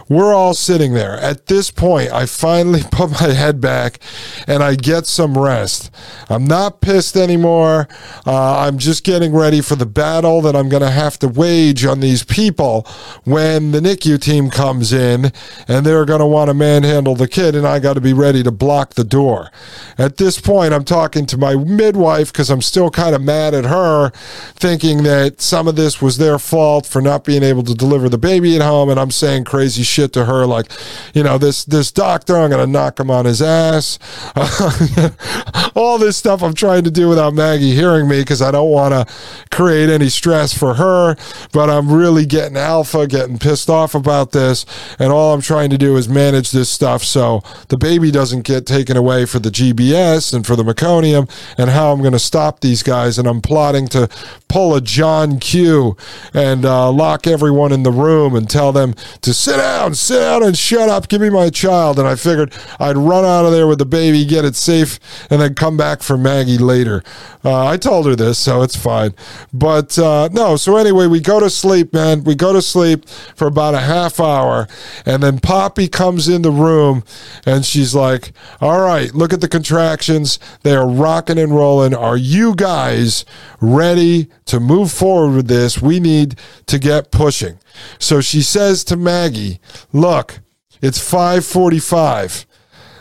We're 0.08 0.34
all 0.34 0.52
sitting 0.52 0.92
there. 0.92 1.14
At 1.14 1.46
this 1.46 1.70
point, 1.70 2.12
I 2.12 2.26
finally 2.26 2.82
put 2.90 3.10
my 3.10 3.32
head 3.32 3.60
back 3.60 3.98
and 4.46 4.62
I 4.62 4.74
get 4.74 5.06
some 5.06 5.36
rest. 5.36 5.90
I'm 6.28 6.44
not 6.44 6.80
pissed 6.80 7.16
anymore. 7.16 7.88
Uh, 8.26 8.58
I'm 8.58 8.78
just 8.78 9.04
getting 9.04 9.34
ready 9.34 9.60
for 9.60 9.76
the 9.76 9.86
battle 9.86 10.42
that 10.42 10.54
I'm 10.54 10.68
going 10.68 10.82
to 10.82 10.90
have 10.90 11.18
to 11.20 11.28
wage 11.28 11.84
on 11.86 12.00
these 12.00 12.22
people 12.22 12.86
when 13.24 13.72
the 13.72 13.80
NICU 13.80 14.20
team 14.20 14.50
comes 14.50 14.92
in 14.92 15.32
and 15.68 15.86
they're 15.86 16.04
going 16.04 16.20
to 16.20 16.26
want 16.26 16.48
to 16.48 16.54
manhandle 16.54 17.14
the 17.14 17.28
kid, 17.28 17.54
and 17.54 17.66
I 17.66 17.78
got 17.78 17.94
to 17.94 18.00
be 18.00 18.12
ready 18.12 18.42
to 18.42 18.50
block 18.50 18.94
the 18.94 19.04
door. 19.04 19.50
At 19.96 20.18
this 20.18 20.40
point, 20.40 20.74
I'm 20.74 20.84
talking 20.84 21.24
to 21.26 21.38
my 21.38 21.56
midwife 21.56 22.32
because 22.32 22.50
I'm 22.50 22.62
still 22.62 22.90
kind 22.90 23.14
of 23.14 23.22
mad 23.22 23.54
at 23.54 23.64
her, 23.64 24.10
thinking 24.54 25.02
that 25.04 25.40
some 25.40 25.66
of 25.66 25.76
this 25.76 26.02
was 26.02 26.18
their 26.18 26.38
fault 26.38 26.86
for 26.86 27.00
not 27.00 27.24
being 27.24 27.42
able 27.42 27.62
to 27.62 27.74
deliver 27.74 28.08
the 28.08 28.18
baby 28.18 28.56
at 28.56 28.62
home, 28.62 28.90
and 28.90 29.00
I'm 29.00 29.10
saying 29.10 29.44
crazy 29.44 29.82
shit 29.82 29.93
shit 29.94 30.12
to 30.14 30.24
her, 30.24 30.46
like, 30.46 30.66
you 31.14 31.22
know, 31.22 31.38
this 31.38 31.64
this 31.64 31.90
doctor, 31.90 32.36
I'm 32.36 32.50
gonna 32.50 32.66
knock 32.66 32.98
him 32.98 33.10
on 33.10 33.24
his 33.24 33.40
ass. 33.40 33.98
All 35.74 35.98
this 35.98 36.16
stuff 36.16 36.42
I'm 36.42 36.54
trying 36.54 36.84
to 36.84 36.90
do 36.90 37.08
without 37.08 37.34
Maggie 37.34 37.74
hearing 37.74 38.08
me 38.08 38.20
because 38.20 38.42
I 38.42 38.50
don't 38.50 38.70
want 38.70 38.92
to 38.92 39.14
create 39.50 39.88
any 39.88 40.08
stress 40.08 40.56
for 40.56 40.74
her. 40.74 41.16
But 41.52 41.70
I'm 41.70 41.90
really 41.90 42.26
getting 42.26 42.56
alpha, 42.56 43.06
getting 43.06 43.38
pissed 43.38 43.70
off 43.70 43.94
about 43.94 44.32
this, 44.32 44.66
and 44.98 45.12
all 45.12 45.34
I'm 45.34 45.40
trying 45.40 45.70
to 45.70 45.78
do 45.78 45.96
is 45.96 46.08
manage 46.08 46.50
this 46.50 46.68
stuff 46.68 47.02
so 47.04 47.42
the 47.68 47.76
baby 47.76 48.10
doesn't 48.10 48.42
get 48.42 48.66
taken 48.66 48.96
away 48.96 49.26
for 49.26 49.38
the 49.38 49.50
GBS 49.50 50.34
and 50.34 50.46
for 50.46 50.56
the 50.56 50.64
meconium, 50.64 51.30
and 51.58 51.70
how 51.70 51.92
I'm 51.92 52.00
going 52.00 52.12
to 52.12 52.18
stop 52.18 52.60
these 52.60 52.82
guys. 52.82 53.18
And 53.18 53.28
I'm 53.28 53.40
plotting 53.40 53.88
to 53.88 54.08
pull 54.48 54.74
a 54.74 54.80
John 54.80 55.38
Q 55.38 55.96
and 56.32 56.64
uh, 56.64 56.90
lock 56.90 57.26
everyone 57.26 57.72
in 57.72 57.82
the 57.82 57.92
room 57.92 58.34
and 58.34 58.48
tell 58.48 58.72
them 58.72 58.94
to 59.22 59.34
sit 59.34 59.58
down, 59.84 59.94
sit 59.94 60.20
down, 60.20 60.42
and 60.42 60.56
shut 60.56 60.88
up. 60.88 61.08
Give 61.08 61.20
me 61.20 61.30
my 61.30 61.50
child. 61.50 61.98
And 61.98 62.08
I 62.08 62.14
figured 62.14 62.52
I'd 62.78 62.96
run 62.96 63.24
out 63.24 63.44
of 63.44 63.52
there 63.52 63.66
with 63.66 63.78
the 63.78 63.86
baby, 63.86 64.24
get 64.24 64.44
it 64.44 64.56
safe, 64.56 64.98
and 65.30 65.40
then 65.40 65.54
come 65.54 65.76
back 65.76 66.02
for 66.02 66.16
Maggie 66.16 66.58
later. 66.58 67.02
Uh, 67.44 67.66
I 67.66 67.76
told 67.76 68.06
her 68.06 68.16
this, 68.16 68.38
so 68.38 68.62
it's 68.62 68.76
fine. 68.76 69.14
But 69.52 69.98
uh, 69.98 70.28
no, 70.32 70.56
so 70.56 70.76
anyway, 70.76 71.06
we 71.06 71.20
go 71.20 71.40
to 71.40 71.50
sleep, 71.50 71.92
man. 71.92 72.24
We 72.24 72.34
go 72.34 72.52
to 72.52 72.62
sleep 72.62 73.08
for 73.08 73.46
about 73.46 73.74
a 73.74 73.80
half 73.80 74.18
hour, 74.18 74.66
and 75.04 75.22
then 75.22 75.38
Poppy 75.38 75.88
comes 75.88 76.28
in 76.28 76.42
the 76.42 76.50
room 76.50 77.04
and 77.44 77.64
she's 77.64 77.94
like, 77.94 78.32
All 78.60 78.80
right, 78.80 79.14
look 79.14 79.32
at 79.32 79.40
the 79.40 79.48
contractions. 79.48 80.38
They 80.62 80.74
are 80.74 80.88
rocking 80.88 81.38
and 81.38 81.54
rolling. 81.54 81.94
Are 81.94 82.16
you 82.16 82.54
guys 82.54 83.24
ready 83.60 84.30
to 84.46 84.60
move 84.60 84.92
forward 84.92 85.36
with 85.36 85.48
this? 85.48 85.80
We 85.80 86.00
need 86.00 86.38
to 86.66 86.78
get 86.78 87.10
pushing. 87.10 87.58
So 87.98 88.20
she 88.20 88.42
says 88.42 88.84
to 88.84 88.96
Maggie, 88.96 89.60
Look, 89.92 90.40
it's 90.82 90.98
545. 90.98 92.46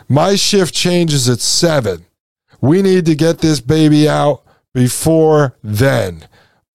My 0.08 0.36
shift 0.36 0.74
changes 0.74 1.28
at 1.28 1.40
7. 1.40 2.04
We 2.60 2.82
need 2.82 3.06
to 3.06 3.14
get 3.14 3.38
this 3.38 3.60
baby 3.60 4.08
out 4.08 4.42
before 4.72 5.56
then. 5.62 6.26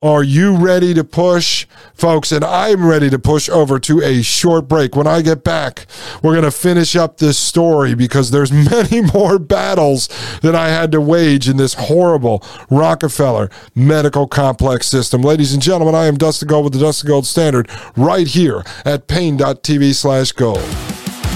Are 0.01 0.23
you 0.23 0.55
ready 0.55 0.93
to 0.93 1.03
push, 1.03 1.67
folks? 1.93 2.31
And 2.31 2.41
I'm 2.41 2.87
ready 2.87 3.09
to 3.09 3.19
push 3.19 3.49
over 3.49 3.79
to 3.79 4.01
a 4.01 4.21
short 4.21 4.69
break. 4.69 4.95
When 4.95 5.07
I 5.07 5.21
get 5.21 5.43
back, 5.43 5.87
we're 6.23 6.31
going 6.31 6.45
to 6.45 6.51
finish 6.51 6.95
up 6.95 7.17
this 7.17 7.37
story 7.37 7.95
because 7.95 8.31
there's 8.31 8.49
many 8.49 9.01
more 9.01 9.37
battles 9.37 10.07
that 10.41 10.55
I 10.55 10.69
had 10.69 10.93
to 10.93 11.01
wage 11.01 11.49
in 11.49 11.57
this 11.57 11.73
horrible 11.73 12.41
Rockefeller 12.69 13.49
medical 13.75 14.25
complex 14.25 14.87
system. 14.87 15.21
Ladies 15.21 15.51
and 15.51 15.61
gentlemen, 15.61 15.95
I 15.95 16.05
am 16.05 16.15
Dustin 16.15 16.47
Gold 16.47 16.63
with 16.63 16.73
the 16.73 16.79
Dustin 16.79 17.09
Gold 17.09 17.25
Standard 17.25 17.69
right 17.97 18.27
here 18.27 18.63
at 18.85 19.09
paine.tv 19.09 19.93
slash 19.95 20.31
gold. 20.31 20.63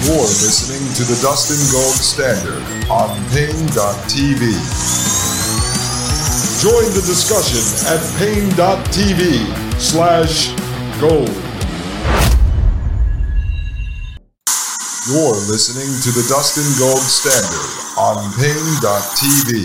You're 0.04 0.16
listening 0.16 0.90
to 0.94 1.04
the 1.04 1.20
Dustin 1.20 1.70
Gold 1.70 1.96
Standard 1.96 2.62
on 2.90 3.10
paine.tv. 3.28 5.33
Join 6.64 6.88
the 6.96 7.04
discussion 7.04 7.60
at 7.92 8.00
paine.tv 8.16 9.44
slash 9.78 10.48
gold. 10.98 11.28
You're 15.12 15.36
listening 15.44 15.92
to 16.00 16.10
the 16.16 16.24
Dustin 16.26 16.64
Gold 16.80 17.04
Standard 17.04 17.68
on 18.00 18.32
paine.tv. 18.40 19.60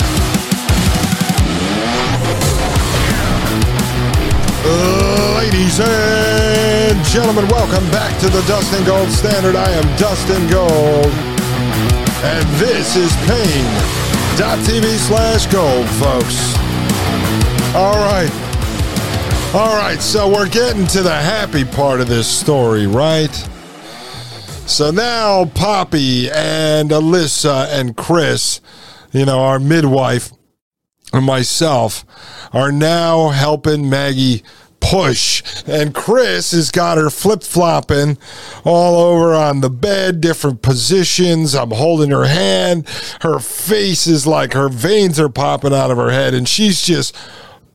Ladies 5.39 5.79
and 5.79 6.99
gentlemen, 7.05 7.47
welcome 7.47 7.89
back 7.91 8.19
to 8.19 8.27
the 8.27 8.41
Dustin 8.45 8.83
Gold 8.83 9.07
Standard. 9.07 9.55
I 9.55 9.71
am 9.71 9.87
Dustin 9.95 10.49
Gold, 10.51 11.13
and 12.27 12.43
this 12.59 12.97
is 12.97 13.15
paine.tv 13.23 14.83
slash 14.97 15.45
gold, 15.47 15.87
folks. 15.91 16.68
All 17.75 17.93
right. 17.93 18.31
All 19.53 19.75
right, 19.75 20.01
so 20.01 20.27
we're 20.27 20.49
getting 20.49 20.87
to 20.87 21.03
the 21.03 21.13
happy 21.13 21.63
part 21.63 22.01
of 22.01 22.07
this 22.07 22.27
story, 22.27 22.87
right? 22.87 23.31
So 24.65 24.89
now 24.89 25.45
Poppy 25.45 26.31
and 26.31 26.89
Alyssa 26.89 27.67
and 27.71 27.95
Chris, 27.95 28.59
you 29.11 29.23
know, 29.23 29.41
our 29.41 29.59
midwife 29.59 30.31
and 31.13 31.23
myself, 31.23 32.05
are 32.53 32.71
now 32.71 33.29
helping 33.29 33.87
Maggie 33.87 34.43
push. 34.79 35.43
And 35.67 35.93
Chris 35.93 36.51
has 36.51 36.71
got 36.71 36.97
her 36.97 37.11
flip 37.11 37.43
flopping 37.43 38.17
all 38.65 38.95
over 38.95 39.35
on 39.35 39.61
the 39.61 39.69
bed, 39.69 40.21
different 40.21 40.63
positions. 40.63 41.53
I'm 41.53 41.69
holding 41.69 42.09
her 42.09 42.25
hand. 42.25 42.87
Her 43.21 43.37
face 43.37 44.07
is 44.07 44.25
like 44.25 44.53
her 44.53 44.69
veins 44.69 45.19
are 45.19 45.29
popping 45.29 45.73
out 45.73 45.91
of 45.91 45.97
her 45.97 46.09
head, 46.09 46.33
and 46.33 46.49
she's 46.49 46.81
just 46.81 47.15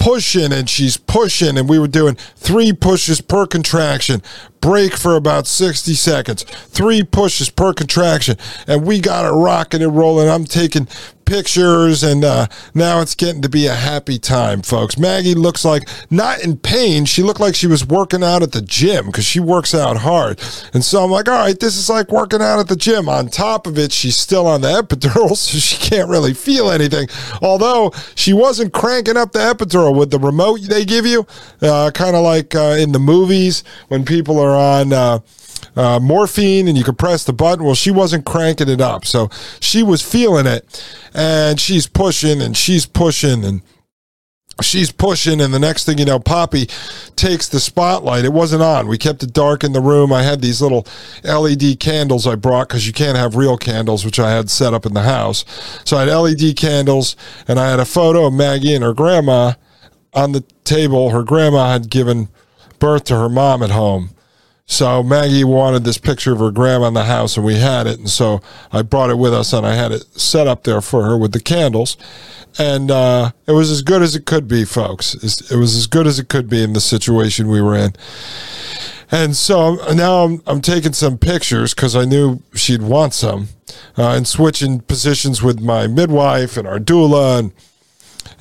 pushing 0.04 0.52
and 0.52 0.68
she's 0.68 0.98
pushing 0.98 1.56
and 1.56 1.66
we 1.66 1.78
were 1.78 1.88
doing 1.88 2.14
three 2.36 2.74
pushes 2.74 3.22
per 3.22 3.46
contraction 3.46 4.20
break 4.64 4.96
for 4.96 5.14
about 5.14 5.46
60 5.46 5.92
seconds, 5.92 6.42
three 6.42 7.02
pushes 7.02 7.50
per 7.50 7.74
contraction, 7.74 8.38
and 8.66 8.86
we 8.86 8.98
got 8.98 9.26
it 9.26 9.36
rocking 9.36 9.82
and 9.82 9.94
rolling. 9.94 10.26
I'm 10.26 10.46
taking 10.46 10.88
pictures, 11.24 12.02
and 12.02 12.24
uh, 12.24 12.46
now 12.74 13.00
it's 13.00 13.14
getting 13.14 13.42
to 13.42 13.48
be 13.48 13.66
a 13.66 13.74
happy 13.74 14.18
time, 14.18 14.62
folks. 14.62 14.98
Maggie 14.98 15.34
looks 15.34 15.64
like 15.64 15.88
not 16.10 16.42
in 16.42 16.56
pain. 16.56 17.04
She 17.04 17.22
looked 17.22 17.40
like 17.40 17.54
she 17.54 17.66
was 17.66 17.86
working 17.86 18.22
out 18.22 18.42
at 18.42 18.52
the 18.52 18.62
gym 18.62 19.06
because 19.06 19.24
she 19.24 19.40
works 19.40 19.74
out 19.74 19.98
hard. 19.98 20.40
And 20.72 20.84
so 20.84 21.04
I'm 21.04 21.10
like, 21.10 21.28
all 21.28 21.38
right, 21.38 21.58
this 21.58 21.76
is 21.76 21.88
like 21.88 22.10
working 22.10 22.42
out 22.42 22.58
at 22.58 22.68
the 22.68 22.76
gym. 22.76 23.08
On 23.08 23.28
top 23.28 23.66
of 23.66 23.78
it, 23.78 23.92
she's 23.92 24.16
still 24.16 24.46
on 24.46 24.60
the 24.60 24.68
epidural, 24.68 25.36
so 25.36 25.58
she 25.58 25.76
can't 25.76 26.08
really 26.08 26.34
feel 26.34 26.70
anything. 26.70 27.08
Although 27.42 27.92
she 28.14 28.32
wasn't 28.32 28.72
cranking 28.72 29.16
up 29.16 29.32
the 29.32 29.40
epidural 29.40 29.96
with 29.96 30.10
the 30.10 30.18
remote 30.18 30.60
they 30.62 30.84
give 30.84 31.06
you, 31.06 31.26
uh, 31.62 31.90
kind 31.92 32.16
of 32.16 32.22
like 32.22 32.54
uh, 32.54 32.76
in 32.78 32.92
the 32.92 32.98
movies 32.98 33.64
when 33.88 34.04
people 34.04 34.38
are 34.38 34.53
on 34.54 34.92
uh, 34.92 35.18
uh, 35.76 35.98
morphine 36.00 36.68
and 36.68 36.76
you 36.76 36.84
could 36.84 36.98
press 36.98 37.24
the 37.24 37.32
button. 37.32 37.64
Well, 37.64 37.74
she 37.74 37.90
wasn't 37.90 38.24
cranking 38.24 38.68
it 38.68 38.80
up. 38.80 39.04
So 39.04 39.28
she 39.60 39.82
was 39.82 40.02
feeling 40.02 40.46
it. 40.46 40.84
And 41.14 41.60
she's 41.60 41.86
pushing 41.86 42.40
and 42.40 42.56
she's 42.56 42.86
pushing 42.86 43.44
and 43.44 43.62
she's 44.62 44.90
pushing. 44.92 45.40
And 45.40 45.52
the 45.52 45.58
next 45.58 45.84
thing 45.84 45.98
you 45.98 46.04
know 46.04 46.18
poppy 46.18 46.68
takes 47.16 47.48
the 47.48 47.60
spotlight. 47.60 48.24
It 48.24 48.32
wasn't 48.32 48.62
on. 48.62 48.88
We 48.88 48.98
kept 48.98 49.22
it 49.22 49.32
dark 49.32 49.64
in 49.64 49.72
the 49.72 49.80
room. 49.80 50.12
I 50.12 50.22
had 50.22 50.40
these 50.40 50.60
little 50.60 50.86
led 51.22 51.80
candles 51.80 52.26
i 52.26 52.34
brought 52.34 52.68
because 52.68 52.86
you 52.86 52.92
can't 52.92 53.18
have 53.18 53.36
real 53.36 53.56
candles 53.56 54.04
which 54.04 54.18
i 54.18 54.30
had 54.30 54.50
set 54.50 54.74
up 54.74 54.86
in 54.86 54.94
the 54.94 55.02
house. 55.02 55.44
So 55.84 55.96
i 55.96 56.04
had 56.04 56.10
led 56.10 56.56
candles 56.56 57.16
and 57.48 57.58
i 57.58 57.70
had 57.70 57.80
a 57.80 57.84
photo 57.84 58.26
of 58.26 58.34
maggie 58.34 58.74
and 58.74 58.84
her 58.84 58.94
grandma 58.94 59.54
on 60.12 60.32
the 60.32 60.42
table. 60.62 61.10
Her 61.10 61.24
grandma 61.24 61.72
had 61.72 61.90
given 61.90 62.28
birth 62.78 63.04
to 63.04 63.16
her 63.16 63.28
mom 63.28 63.62
at 63.62 63.70
home 63.70 64.13
so 64.66 65.02
Maggie 65.02 65.44
wanted 65.44 65.84
this 65.84 65.98
picture 65.98 66.32
of 66.32 66.38
her 66.38 66.50
grandma 66.50 66.88
in 66.88 66.94
the 66.94 67.04
house, 67.04 67.36
and 67.36 67.44
we 67.44 67.56
had 67.56 67.86
it. 67.86 67.98
And 67.98 68.08
so 68.08 68.40
I 68.72 68.82
brought 68.82 69.10
it 69.10 69.18
with 69.18 69.34
us, 69.34 69.52
and 69.52 69.66
I 69.66 69.74
had 69.74 69.92
it 69.92 70.04
set 70.18 70.46
up 70.46 70.64
there 70.64 70.80
for 70.80 71.04
her 71.04 71.18
with 71.18 71.32
the 71.32 71.40
candles. 71.40 71.96
And 72.58 72.90
uh, 72.90 73.32
it 73.46 73.52
was 73.52 73.70
as 73.70 73.82
good 73.82 74.00
as 74.00 74.16
it 74.16 74.26
could 74.26 74.48
be, 74.48 74.64
folks. 74.64 75.14
It 75.14 75.56
was 75.56 75.76
as 75.76 75.86
good 75.86 76.06
as 76.06 76.18
it 76.18 76.28
could 76.28 76.48
be 76.48 76.62
in 76.62 76.72
the 76.72 76.80
situation 76.80 77.48
we 77.48 77.60
were 77.60 77.76
in. 77.76 77.92
And 79.10 79.36
so 79.36 79.76
now 79.92 80.24
I'm, 80.24 80.42
I'm 80.46 80.60
taking 80.60 80.92
some 80.92 81.18
pictures 81.18 81.74
because 81.74 81.94
I 81.94 82.04
knew 82.04 82.42
she'd 82.54 82.82
want 82.82 83.12
some, 83.12 83.48
uh, 83.98 84.10
and 84.10 84.26
switching 84.26 84.80
positions 84.80 85.42
with 85.42 85.60
my 85.60 85.86
midwife 85.86 86.56
and 86.56 86.66
our 86.66 86.78
doula 86.78 87.38
and 87.38 87.52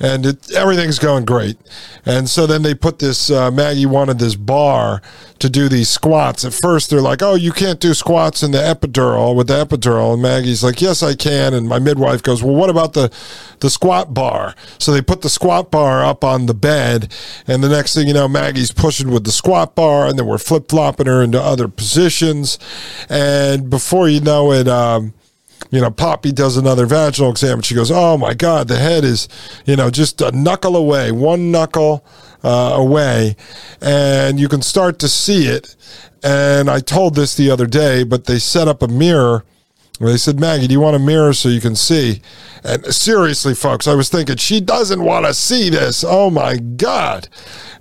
and 0.00 0.26
it, 0.26 0.52
everything's 0.52 0.98
going 0.98 1.24
great. 1.24 1.56
And 2.04 2.28
so 2.28 2.46
then 2.46 2.62
they 2.62 2.74
put 2.74 2.98
this, 2.98 3.30
uh, 3.30 3.50
Maggie 3.50 3.86
wanted 3.86 4.18
this 4.18 4.34
bar 4.34 5.02
to 5.38 5.48
do 5.48 5.68
these 5.68 5.88
squats. 5.88 6.44
At 6.44 6.52
first, 6.54 6.90
they're 6.90 7.00
like, 7.00 7.22
oh, 7.22 7.34
you 7.34 7.52
can't 7.52 7.80
do 7.80 7.94
squats 7.94 8.42
in 8.42 8.50
the 8.50 8.58
epidural 8.58 9.34
with 9.34 9.48
the 9.48 9.64
epidural. 9.64 10.14
And 10.14 10.22
Maggie's 10.22 10.62
like, 10.62 10.80
yes, 10.80 11.02
I 11.02 11.14
can. 11.14 11.54
And 11.54 11.68
my 11.68 11.78
midwife 11.78 12.22
goes, 12.22 12.42
well, 12.42 12.54
what 12.54 12.70
about 12.70 12.92
the, 12.92 13.12
the 13.60 13.70
squat 13.70 14.14
bar? 14.14 14.54
So 14.78 14.92
they 14.92 15.02
put 15.02 15.22
the 15.22 15.30
squat 15.30 15.70
bar 15.70 16.04
up 16.04 16.24
on 16.24 16.46
the 16.46 16.54
bed. 16.54 17.12
And 17.46 17.62
the 17.62 17.68
next 17.68 17.94
thing 17.94 18.06
you 18.08 18.14
know, 18.14 18.28
Maggie's 18.28 18.72
pushing 18.72 19.10
with 19.10 19.24
the 19.24 19.32
squat 19.32 19.74
bar, 19.74 20.06
and 20.06 20.18
then 20.18 20.26
we're 20.26 20.38
flip 20.38 20.68
flopping 20.68 21.06
her 21.06 21.22
into 21.22 21.40
other 21.40 21.68
positions. 21.68 22.58
And 23.08 23.68
before 23.70 24.08
you 24.08 24.20
know 24.20 24.52
it, 24.52 24.68
um, 24.68 25.14
you 25.74 25.80
know, 25.80 25.90
Poppy 25.90 26.32
does 26.32 26.56
another 26.56 26.86
vaginal 26.86 27.30
exam 27.30 27.54
and 27.54 27.64
she 27.64 27.74
goes, 27.74 27.90
Oh 27.90 28.16
my 28.16 28.34
God, 28.34 28.68
the 28.68 28.78
head 28.78 29.04
is, 29.04 29.28
you 29.66 29.76
know, 29.76 29.90
just 29.90 30.20
a 30.20 30.30
knuckle 30.32 30.76
away, 30.76 31.10
one 31.10 31.50
knuckle 31.50 32.04
uh, 32.44 32.74
away. 32.74 33.36
And 33.80 34.38
you 34.38 34.48
can 34.48 34.62
start 34.62 34.98
to 35.00 35.08
see 35.08 35.46
it. 35.46 35.74
And 36.22 36.70
I 36.70 36.80
told 36.80 37.14
this 37.14 37.34
the 37.34 37.50
other 37.50 37.66
day, 37.66 38.04
but 38.04 38.24
they 38.24 38.38
set 38.38 38.68
up 38.68 38.82
a 38.82 38.88
mirror. 38.88 39.44
They 40.00 40.16
said, 40.16 40.40
Maggie, 40.40 40.66
do 40.66 40.72
you 40.72 40.80
want 40.80 40.96
a 40.96 41.00
mirror 41.00 41.32
so 41.32 41.48
you 41.48 41.60
can 41.60 41.76
see? 41.76 42.20
And 42.62 42.84
seriously, 42.94 43.54
folks, 43.54 43.86
I 43.86 43.94
was 43.94 44.08
thinking, 44.08 44.36
she 44.36 44.60
doesn't 44.60 45.02
want 45.02 45.26
to 45.26 45.34
see 45.34 45.70
this. 45.70 46.04
Oh 46.06 46.30
my 46.30 46.56
God. 46.56 47.28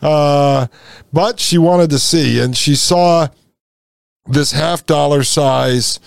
Uh, 0.01 0.67
but 1.11 1.39
she 1.39 1.57
wanted 1.57 1.89
to 1.91 1.99
see, 1.99 2.39
and 2.39 2.55
she 2.55 2.75
saw 2.75 3.27
this 4.25 4.51
half 4.51 4.85
dollar 4.85 5.23
size, 5.23 5.99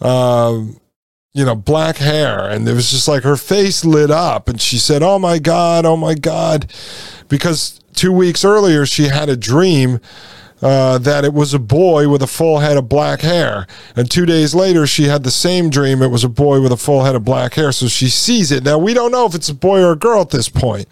um, 0.00 0.80
you 1.36 1.44
know, 1.44 1.54
black 1.54 1.98
hair. 1.98 2.48
And 2.48 2.66
it 2.66 2.72
was 2.72 2.90
just 2.90 3.06
like 3.06 3.22
her 3.22 3.36
face 3.36 3.84
lit 3.84 4.10
up. 4.10 4.48
And 4.48 4.58
she 4.58 4.78
said, 4.78 5.02
Oh 5.02 5.18
my 5.18 5.38
God, 5.38 5.84
oh 5.84 5.96
my 5.96 6.14
God. 6.14 6.72
Because 7.28 7.78
two 7.94 8.10
weeks 8.10 8.42
earlier, 8.42 8.86
she 8.86 9.08
had 9.08 9.28
a 9.28 9.36
dream 9.36 10.00
uh, 10.62 10.96
that 10.96 11.26
it 11.26 11.34
was 11.34 11.52
a 11.52 11.58
boy 11.58 12.08
with 12.08 12.22
a 12.22 12.26
full 12.26 12.60
head 12.60 12.78
of 12.78 12.88
black 12.88 13.20
hair. 13.20 13.66
And 13.94 14.10
two 14.10 14.24
days 14.24 14.54
later, 14.54 14.86
she 14.86 15.04
had 15.04 15.24
the 15.24 15.30
same 15.30 15.68
dream. 15.68 16.00
It 16.00 16.08
was 16.08 16.24
a 16.24 16.30
boy 16.30 16.62
with 16.62 16.72
a 16.72 16.78
full 16.78 17.04
head 17.04 17.14
of 17.14 17.22
black 17.22 17.52
hair. 17.52 17.70
So 17.70 17.86
she 17.86 18.08
sees 18.08 18.50
it. 18.50 18.64
Now, 18.64 18.78
we 18.78 18.94
don't 18.94 19.12
know 19.12 19.26
if 19.26 19.34
it's 19.34 19.50
a 19.50 19.54
boy 19.54 19.82
or 19.82 19.92
a 19.92 19.96
girl 19.96 20.22
at 20.22 20.30
this 20.30 20.48
point. 20.48 20.88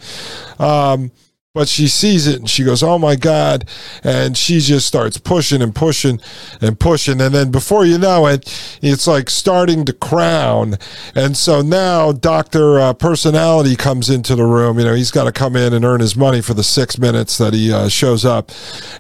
Um, 0.61 1.11
but 1.55 1.69
she 1.69 1.87
sees 1.87 2.27
it 2.27 2.41
and 2.41 2.51
she 2.51 2.65
goes, 2.65 2.83
Oh 2.83 2.99
my 2.99 3.15
God. 3.15 3.69
And 4.03 4.37
she 4.37 4.59
just 4.59 4.89
starts 4.89 5.19
pushing 5.19 5.63
and 5.63 5.73
pushing 5.73 6.21
and 6.61 6.81
pushing. 6.81 7.21
And 7.21 7.33
then 7.33 7.53
before 7.53 7.87
you 7.87 7.97
know 7.97 8.27
it, 8.27 8.79
it's 8.83 9.07
like 9.07 9.31
starting 9.31 9.85
to 9.85 9.93
crown. 9.93 10.75
And 11.15 11.37
so 11.37 11.63
now 11.63 12.11
Dr. 12.11 12.81
Uh, 12.81 12.93
Personality 12.93 13.77
comes 13.77 14.11
into 14.11 14.35
the 14.35 14.45
room. 14.45 14.81
You 14.81 14.87
know, 14.87 14.95
he's 14.95 15.13
got 15.13 15.25
to 15.25 15.33
come 15.33 15.55
in 15.55 15.73
and 15.73 15.85
earn 15.85 16.01
his 16.01 16.17
money 16.17 16.43
for 16.43 16.55
the 16.55 16.65
six 16.65 16.99
minutes 16.99 17.39
that 17.39 17.55
he 17.55 17.73
uh, 17.73 17.89
shows 17.89 18.25
up. 18.25 18.51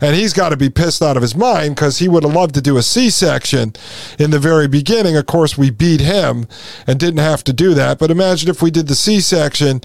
And 0.00 0.14
he's 0.14 0.32
got 0.32 0.50
to 0.50 0.56
be 0.56 0.70
pissed 0.70 1.02
out 1.02 1.16
of 1.16 1.22
his 1.22 1.34
mind 1.34 1.74
because 1.74 1.98
he 1.98 2.06
would 2.06 2.22
have 2.22 2.34
loved 2.34 2.54
to 2.54 2.62
do 2.62 2.76
a 2.76 2.82
C 2.84 3.10
section 3.10 3.72
in 4.16 4.30
the 4.30 4.38
very 4.38 4.68
beginning. 4.68 5.16
Of 5.16 5.26
course, 5.26 5.58
we 5.58 5.70
beat 5.70 6.00
him 6.00 6.46
and 6.86 7.00
didn't 7.00 7.18
have 7.18 7.42
to 7.44 7.52
do 7.52 7.74
that. 7.74 7.98
But 7.98 8.12
imagine 8.12 8.48
if 8.48 8.62
we 8.62 8.70
did 8.70 8.86
the 8.86 8.94
C 8.94 9.18
section 9.18 9.80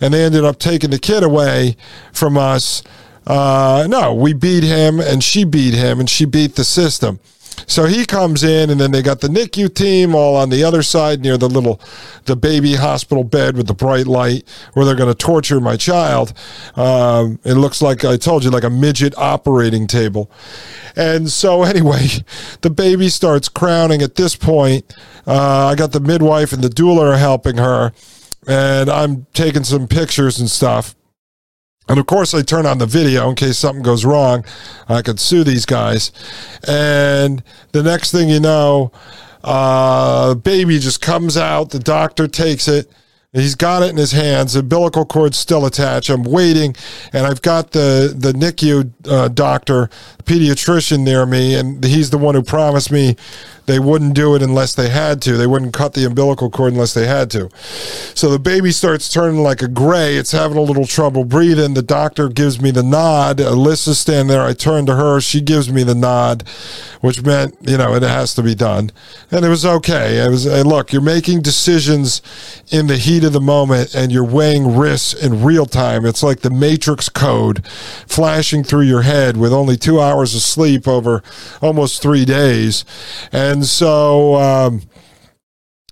and 0.00 0.14
they 0.14 0.24
ended 0.24 0.44
up 0.44 0.58
taking 0.58 0.88
the 0.88 0.98
kid 0.98 1.22
away 1.22 1.76
from 2.14 2.36
us. 2.36 2.82
Uh, 3.26 3.86
no, 3.88 4.14
we 4.14 4.32
beat 4.32 4.64
him 4.64 5.00
and 5.00 5.24
she 5.24 5.44
beat 5.44 5.74
him 5.74 6.00
and 6.00 6.10
she 6.10 6.24
beat 6.24 6.56
the 6.56 6.64
system. 6.64 7.18
So 7.66 7.84
he 7.84 8.04
comes 8.04 8.44
in, 8.44 8.70
and 8.70 8.80
then 8.80 8.90
they 8.90 9.02
got 9.02 9.20
the 9.20 9.28
NICU 9.28 9.74
team 9.74 10.14
all 10.14 10.36
on 10.36 10.50
the 10.50 10.64
other 10.64 10.82
side 10.82 11.20
near 11.20 11.36
the 11.36 11.48
little, 11.48 11.80
the 12.24 12.36
baby 12.36 12.74
hospital 12.74 13.24
bed 13.24 13.56
with 13.56 13.66
the 13.66 13.74
bright 13.74 14.06
light, 14.06 14.46
where 14.74 14.84
they're 14.84 14.94
going 14.94 15.12
to 15.12 15.14
torture 15.14 15.60
my 15.60 15.76
child. 15.76 16.32
Um, 16.76 17.38
it 17.44 17.54
looks 17.54 17.80
like 17.80 18.04
I 18.04 18.16
told 18.16 18.44
you, 18.44 18.50
like 18.50 18.64
a 18.64 18.70
midget 18.70 19.16
operating 19.16 19.86
table. 19.86 20.30
And 20.96 21.30
so 21.30 21.62
anyway, 21.64 22.06
the 22.60 22.70
baby 22.70 23.08
starts 23.08 23.48
crowning. 23.48 24.02
At 24.02 24.16
this 24.16 24.36
point, 24.36 24.94
uh, 25.26 25.66
I 25.66 25.74
got 25.74 25.92
the 25.92 26.00
midwife 26.00 26.52
and 26.52 26.62
the 26.62 26.68
doula 26.68 27.18
helping 27.18 27.56
her, 27.56 27.92
and 28.46 28.90
I'm 28.90 29.26
taking 29.32 29.64
some 29.64 29.88
pictures 29.88 30.38
and 30.38 30.50
stuff. 30.50 30.94
And 31.88 31.98
of 31.98 32.06
course, 32.06 32.34
I 32.34 32.42
turn 32.42 32.66
on 32.66 32.78
the 32.78 32.86
video 32.86 33.28
in 33.28 33.34
case 33.34 33.58
something 33.58 33.82
goes 33.82 34.04
wrong. 34.04 34.44
I 34.88 35.02
could 35.02 35.20
sue 35.20 35.44
these 35.44 35.66
guys. 35.66 36.12
And 36.66 37.42
the 37.72 37.82
next 37.82 38.10
thing 38.10 38.30
you 38.30 38.40
know, 38.40 38.90
uh, 39.42 40.34
baby 40.34 40.78
just 40.78 41.02
comes 41.02 41.36
out. 41.36 41.70
The 41.70 41.78
doctor 41.78 42.26
takes 42.26 42.68
it. 42.68 42.90
He's 43.34 43.56
got 43.56 43.82
it 43.82 43.90
in 43.90 43.96
his 43.96 44.12
hands. 44.12 44.52
The 44.52 44.60
umbilical 44.60 45.04
cord's 45.04 45.36
still 45.36 45.66
attached. 45.66 46.08
I'm 46.08 46.22
waiting, 46.22 46.76
and 47.12 47.26
I've 47.26 47.42
got 47.42 47.72
the 47.72 48.14
the 48.16 48.32
NICU 48.32 48.92
uh, 49.08 49.28
doctor, 49.28 49.90
pediatrician 50.22 51.00
near 51.00 51.26
me, 51.26 51.56
and 51.56 51.82
he's 51.82 52.10
the 52.10 52.18
one 52.18 52.36
who 52.36 52.42
promised 52.42 52.92
me 52.92 53.16
they 53.66 53.78
wouldn't 53.78 54.14
do 54.14 54.34
it 54.34 54.42
unless 54.42 54.74
they 54.74 54.88
had 54.88 55.22
to. 55.22 55.36
They 55.36 55.46
wouldn't 55.46 55.72
cut 55.72 55.94
the 55.94 56.04
umbilical 56.04 56.50
cord 56.50 56.72
unless 56.72 56.94
they 56.94 57.06
had 57.06 57.30
to. 57.32 57.48
So 58.14 58.30
the 58.30 58.38
baby 58.38 58.72
starts 58.72 59.10
turning 59.10 59.40
like 59.40 59.62
a 59.62 59.68
gray. 59.68 60.16
It's 60.16 60.32
having 60.32 60.58
a 60.58 60.62
little 60.62 60.86
trouble 60.86 61.24
breathing. 61.24 61.74
The 61.74 61.82
doctor 61.82 62.28
gives 62.28 62.60
me 62.60 62.70
the 62.70 62.82
nod. 62.82 63.38
Alyssa's 63.38 63.98
standing 63.98 64.28
there. 64.28 64.42
I 64.42 64.52
turn 64.52 64.86
to 64.86 64.96
her. 64.96 65.20
She 65.20 65.40
gives 65.40 65.72
me 65.72 65.82
the 65.82 65.94
nod, 65.94 66.46
which 67.00 67.22
meant, 67.22 67.56
you 67.62 67.78
know, 67.78 67.94
it 67.94 68.02
has 68.02 68.34
to 68.34 68.42
be 68.42 68.54
done. 68.54 68.90
And 69.30 69.44
it 69.44 69.48
was 69.48 69.64
okay. 69.64 70.18
It 70.24 70.28
was, 70.28 70.44
hey, 70.44 70.62
look, 70.62 70.92
you're 70.92 71.02
making 71.02 71.42
decisions 71.42 72.20
in 72.70 72.86
the 72.86 72.96
heat 72.96 73.24
of 73.24 73.32
the 73.32 73.40
moment 73.40 73.94
and 73.94 74.12
you're 74.12 74.24
weighing 74.24 74.76
risks 74.76 75.14
in 75.14 75.42
real 75.42 75.66
time. 75.66 76.04
It's 76.04 76.22
like 76.22 76.40
the 76.40 76.50
Matrix 76.50 77.08
code 77.08 77.66
flashing 77.66 78.62
through 78.62 78.82
your 78.82 79.02
head 79.02 79.36
with 79.36 79.52
only 79.52 79.76
two 79.76 80.00
hours 80.00 80.34
of 80.34 80.42
sleep 80.42 80.86
over 80.86 81.22
almost 81.60 82.02
three 82.02 82.24
days. 82.24 82.84
And 83.32 83.53
and 83.54 83.64
so 83.64 84.34
um, 84.34 84.82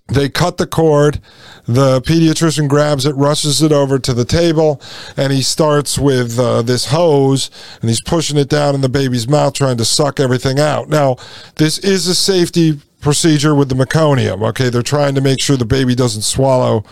they 0.09 0.29
cut 0.29 0.57
the 0.57 0.67
cord. 0.67 1.21
The 1.65 2.01
pediatrician 2.01 2.69
grabs 2.69 3.07
it, 3.07 3.15
rushes 3.15 3.63
it 3.63 3.71
over 3.71 4.01
to 4.01 4.13
the 4.13 4.25
table, 4.25 4.83
and 5.17 5.33
he 5.33 5.43
starts 5.43 5.97
with 5.97 6.41
uh, 6.41 6.63
this 6.63 6.87
hose 6.87 7.51
and 7.81 7.89
he's 7.89 8.03
pushing 8.03 8.37
it 8.37 8.49
down 8.49 8.75
in 8.75 8.81
the 8.81 8.89
baby's 8.89 9.29
mouth, 9.29 9.55
trying 9.55 9.77
to 9.77 9.85
suck 9.85 10.19
everything 10.19 10.59
out. 10.59 10.89
Now, 10.89 11.19
this 11.55 11.79
is 11.79 12.09
a 12.09 12.17
safety 12.17 12.81
procedure 13.01 13.55
with 13.55 13.69
the 13.69 13.77
meconium. 13.77 14.43
Okay, 14.49 14.69
they're 14.69 14.83
trying 14.83 15.15
to 15.15 15.21
make 15.21 15.41
sure 15.41 15.57
the 15.57 15.65
baby 15.65 15.95
doesn't 15.95 16.23
swallow 16.23 16.83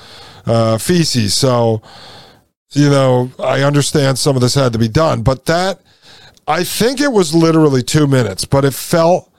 uh, 0.46 0.78
feces. 0.78 1.34
So, 1.34 1.82
you 2.70 2.90
know, 2.90 3.32
I 3.40 3.62
understand 3.62 4.20
some 4.20 4.36
of 4.36 4.42
this 4.42 4.54
had 4.54 4.72
to 4.72 4.78
be 4.78 4.88
done, 4.88 5.22
but 5.22 5.46
that 5.46 5.80
I 6.46 6.62
think 6.62 7.00
it 7.00 7.10
was 7.10 7.34
literally 7.34 7.82
two 7.82 8.06
minutes, 8.06 8.44
but 8.44 8.64
it 8.64 8.74
felt 8.74 9.29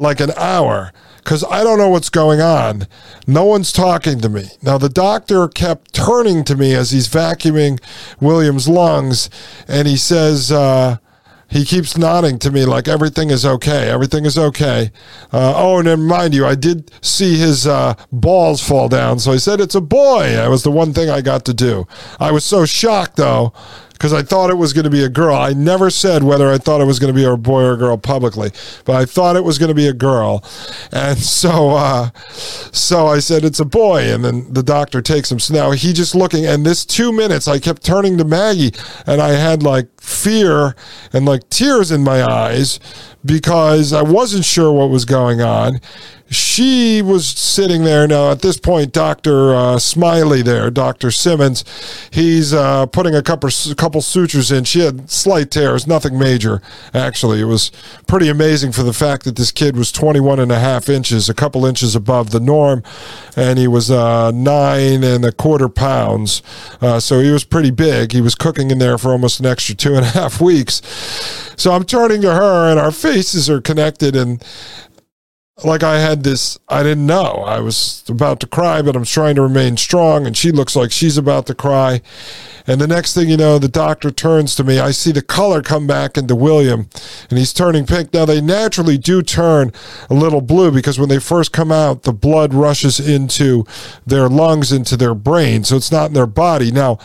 like 0.00 0.18
an 0.20 0.32
hour 0.36 0.92
because 1.18 1.44
I 1.44 1.62
don't 1.62 1.78
know 1.78 1.90
what's 1.90 2.08
going 2.08 2.40
on. 2.40 2.88
No 3.26 3.44
one's 3.44 3.72
talking 3.72 4.20
to 4.20 4.28
me. 4.28 4.48
Now, 4.62 4.78
the 4.78 4.88
doctor 4.88 5.46
kept 5.48 5.92
turning 5.92 6.44
to 6.44 6.56
me 6.56 6.74
as 6.74 6.90
he's 6.90 7.08
vacuuming 7.08 7.80
William's 8.20 8.68
lungs, 8.68 9.30
and 9.68 9.86
he 9.86 9.96
says, 9.96 10.50
uh, 10.50 10.96
he 11.50 11.64
keeps 11.64 11.98
nodding 11.98 12.38
to 12.38 12.50
me 12.50 12.64
like 12.64 12.86
everything 12.86 13.30
is 13.30 13.44
okay. 13.44 13.90
Everything 13.90 14.24
is 14.24 14.38
okay. 14.38 14.92
Uh, 15.32 15.52
oh, 15.56 15.78
and 15.78 15.88
then 15.88 16.02
mind 16.02 16.32
you, 16.32 16.46
I 16.46 16.54
did 16.54 16.92
see 17.04 17.36
his 17.36 17.66
uh, 17.66 17.94
balls 18.12 18.66
fall 18.66 18.88
down. 18.88 19.18
So 19.18 19.32
I 19.32 19.36
said, 19.36 19.60
It's 19.60 19.74
a 19.74 19.80
boy. 19.80 20.30
That 20.30 20.48
was 20.48 20.62
the 20.62 20.70
one 20.70 20.92
thing 20.94 21.10
I 21.10 21.20
got 21.20 21.44
to 21.46 21.54
do. 21.54 21.88
I 22.20 22.30
was 22.30 22.44
so 22.44 22.64
shocked, 22.66 23.16
though, 23.16 23.52
because 24.00 24.14
I 24.14 24.22
thought 24.22 24.48
it 24.48 24.56
was 24.56 24.72
going 24.72 24.84
to 24.84 24.90
be 24.90 25.04
a 25.04 25.10
girl. 25.10 25.36
I 25.36 25.52
never 25.52 25.90
said 25.90 26.22
whether 26.22 26.50
I 26.50 26.56
thought 26.56 26.80
it 26.80 26.86
was 26.86 26.98
going 26.98 27.12
to 27.12 27.20
be 27.20 27.26
a 27.26 27.36
boy 27.36 27.64
or 27.64 27.74
a 27.74 27.76
girl 27.76 27.98
publicly, 27.98 28.50
but 28.86 28.96
I 28.96 29.04
thought 29.04 29.36
it 29.36 29.44
was 29.44 29.58
going 29.58 29.68
to 29.68 29.74
be 29.74 29.88
a 29.88 29.92
girl. 29.92 30.42
And 30.90 31.18
so, 31.42 31.72
uh, 31.72 32.08
so 32.72 33.08
I 33.08 33.18
said 33.18 33.44
it's 33.44 33.60
a 33.60 33.66
boy, 33.66 34.10
and 34.10 34.24
then 34.24 34.50
the 34.54 34.62
doctor 34.62 35.02
takes 35.02 35.30
him. 35.30 35.38
So 35.38 35.52
now 35.52 35.72
he 35.72 35.92
just 35.92 36.14
looking, 36.14 36.46
and 36.46 36.64
this 36.64 36.86
two 36.86 37.12
minutes, 37.12 37.46
I 37.46 37.58
kept 37.58 37.84
turning 37.84 38.16
to 38.16 38.24
Maggie, 38.24 38.72
and 39.06 39.20
I 39.20 39.32
had 39.32 39.62
like 39.62 39.88
fear 40.00 40.74
and 41.12 41.26
like 41.26 41.50
tears 41.50 41.90
in 41.90 42.02
my 42.02 42.24
eyes 42.24 42.80
because 43.22 43.92
I 43.92 44.00
wasn't 44.00 44.46
sure 44.46 44.72
what 44.72 44.88
was 44.88 45.04
going 45.04 45.42
on 45.42 45.78
she 46.30 47.02
was 47.02 47.26
sitting 47.26 47.82
there. 47.82 48.06
Now 48.06 48.30
at 48.30 48.40
this 48.40 48.56
point 48.56 48.92
dr 48.92 49.54
uh, 49.54 49.78
smiley 49.78 50.42
there 50.42 50.70
dr 50.70 51.10
simmons 51.10 51.64
he's 52.12 52.54
uh, 52.54 52.86
putting 52.86 53.14
a 53.14 53.22
couple, 53.22 53.50
a 53.70 53.74
couple 53.74 54.00
sutures 54.00 54.52
in. 54.52 54.64
She 54.64 54.80
had 54.80 55.10
slight 55.10 55.50
tears 55.50 55.86
nothing 55.86 56.18
major 56.18 56.62
actually. 56.94 57.40
It 57.40 57.44
was 57.44 57.72
pretty 58.06 58.28
amazing 58.28 58.72
for 58.72 58.84
the 58.84 58.92
fact 58.92 59.24
that 59.24 59.36
this 59.36 59.50
kid 59.50 59.76
was 59.76 59.90
21 59.90 60.38
and 60.38 60.52
a 60.52 60.58
half 60.58 60.88
inches 60.88 61.28
a 61.28 61.34
couple 61.34 61.66
inches 61.66 61.96
above 61.96 62.30
the 62.30 62.40
norm 62.40 62.84
and 63.36 63.58
he 63.58 63.66
was 63.66 63.90
uh, 63.90 64.30
nine 64.30 65.02
and 65.02 65.24
a 65.24 65.32
quarter 65.32 65.68
pounds. 65.68 66.42
Uh, 66.80 67.00
so 67.00 67.20
he 67.20 67.30
was 67.30 67.44
pretty 67.44 67.70
big. 67.70 68.12
He 68.12 68.20
was 68.20 68.34
cooking 68.36 68.70
in 68.70 68.78
there 68.78 68.98
for 68.98 69.10
almost 69.10 69.40
an 69.40 69.46
extra 69.46 69.74
two 69.74 69.94
and 69.96 70.06
a 70.06 70.10
half 70.10 70.40
weeks. 70.40 70.80
So 71.56 71.72
i'm 71.72 71.84
turning 71.84 72.22
to 72.22 72.32
her 72.32 72.70
and 72.70 72.78
our 72.78 72.92
faces 72.92 73.50
are 73.50 73.60
connected 73.60 74.14
and 74.14 74.42
like 75.64 75.82
I 75.82 75.98
had 75.98 76.24
this, 76.24 76.58
I 76.68 76.82
didn't 76.82 77.06
know. 77.06 77.44
I 77.46 77.60
was 77.60 78.04
about 78.08 78.40
to 78.40 78.46
cry, 78.46 78.82
but 78.82 78.96
I'm 78.96 79.04
trying 79.04 79.34
to 79.36 79.42
remain 79.42 79.76
strong. 79.76 80.26
And 80.26 80.36
she 80.36 80.50
looks 80.50 80.76
like 80.76 80.92
she's 80.92 81.18
about 81.18 81.46
to 81.46 81.54
cry. 81.54 82.00
And 82.66 82.80
the 82.80 82.86
next 82.86 83.14
thing 83.14 83.28
you 83.28 83.36
know, 83.36 83.58
the 83.58 83.68
doctor 83.68 84.10
turns 84.10 84.54
to 84.56 84.64
me. 84.64 84.78
I 84.78 84.90
see 84.90 85.12
the 85.12 85.22
color 85.22 85.62
come 85.62 85.86
back 85.86 86.16
into 86.16 86.36
William, 86.36 86.88
and 87.28 87.38
he's 87.38 87.52
turning 87.52 87.86
pink. 87.86 88.12
Now, 88.12 88.24
they 88.24 88.40
naturally 88.40 88.98
do 88.98 89.22
turn 89.22 89.72
a 90.08 90.14
little 90.14 90.40
blue 90.40 90.70
because 90.70 90.98
when 90.98 91.08
they 91.08 91.18
first 91.18 91.52
come 91.52 91.72
out, 91.72 92.02
the 92.02 92.12
blood 92.12 92.54
rushes 92.54 93.00
into 93.00 93.64
their 94.06 94.28
lungs, 94.28 94.72
into 94.72 94.96
their 94.96 95.14
brain. 95.14 95.64
So 95.64 95.76
it's 95.76 95.90
not 95.90 96.08
in 96.08 96.14
their 96.14 96.26
body. 96.26 96.70
Now, 96.70 96.98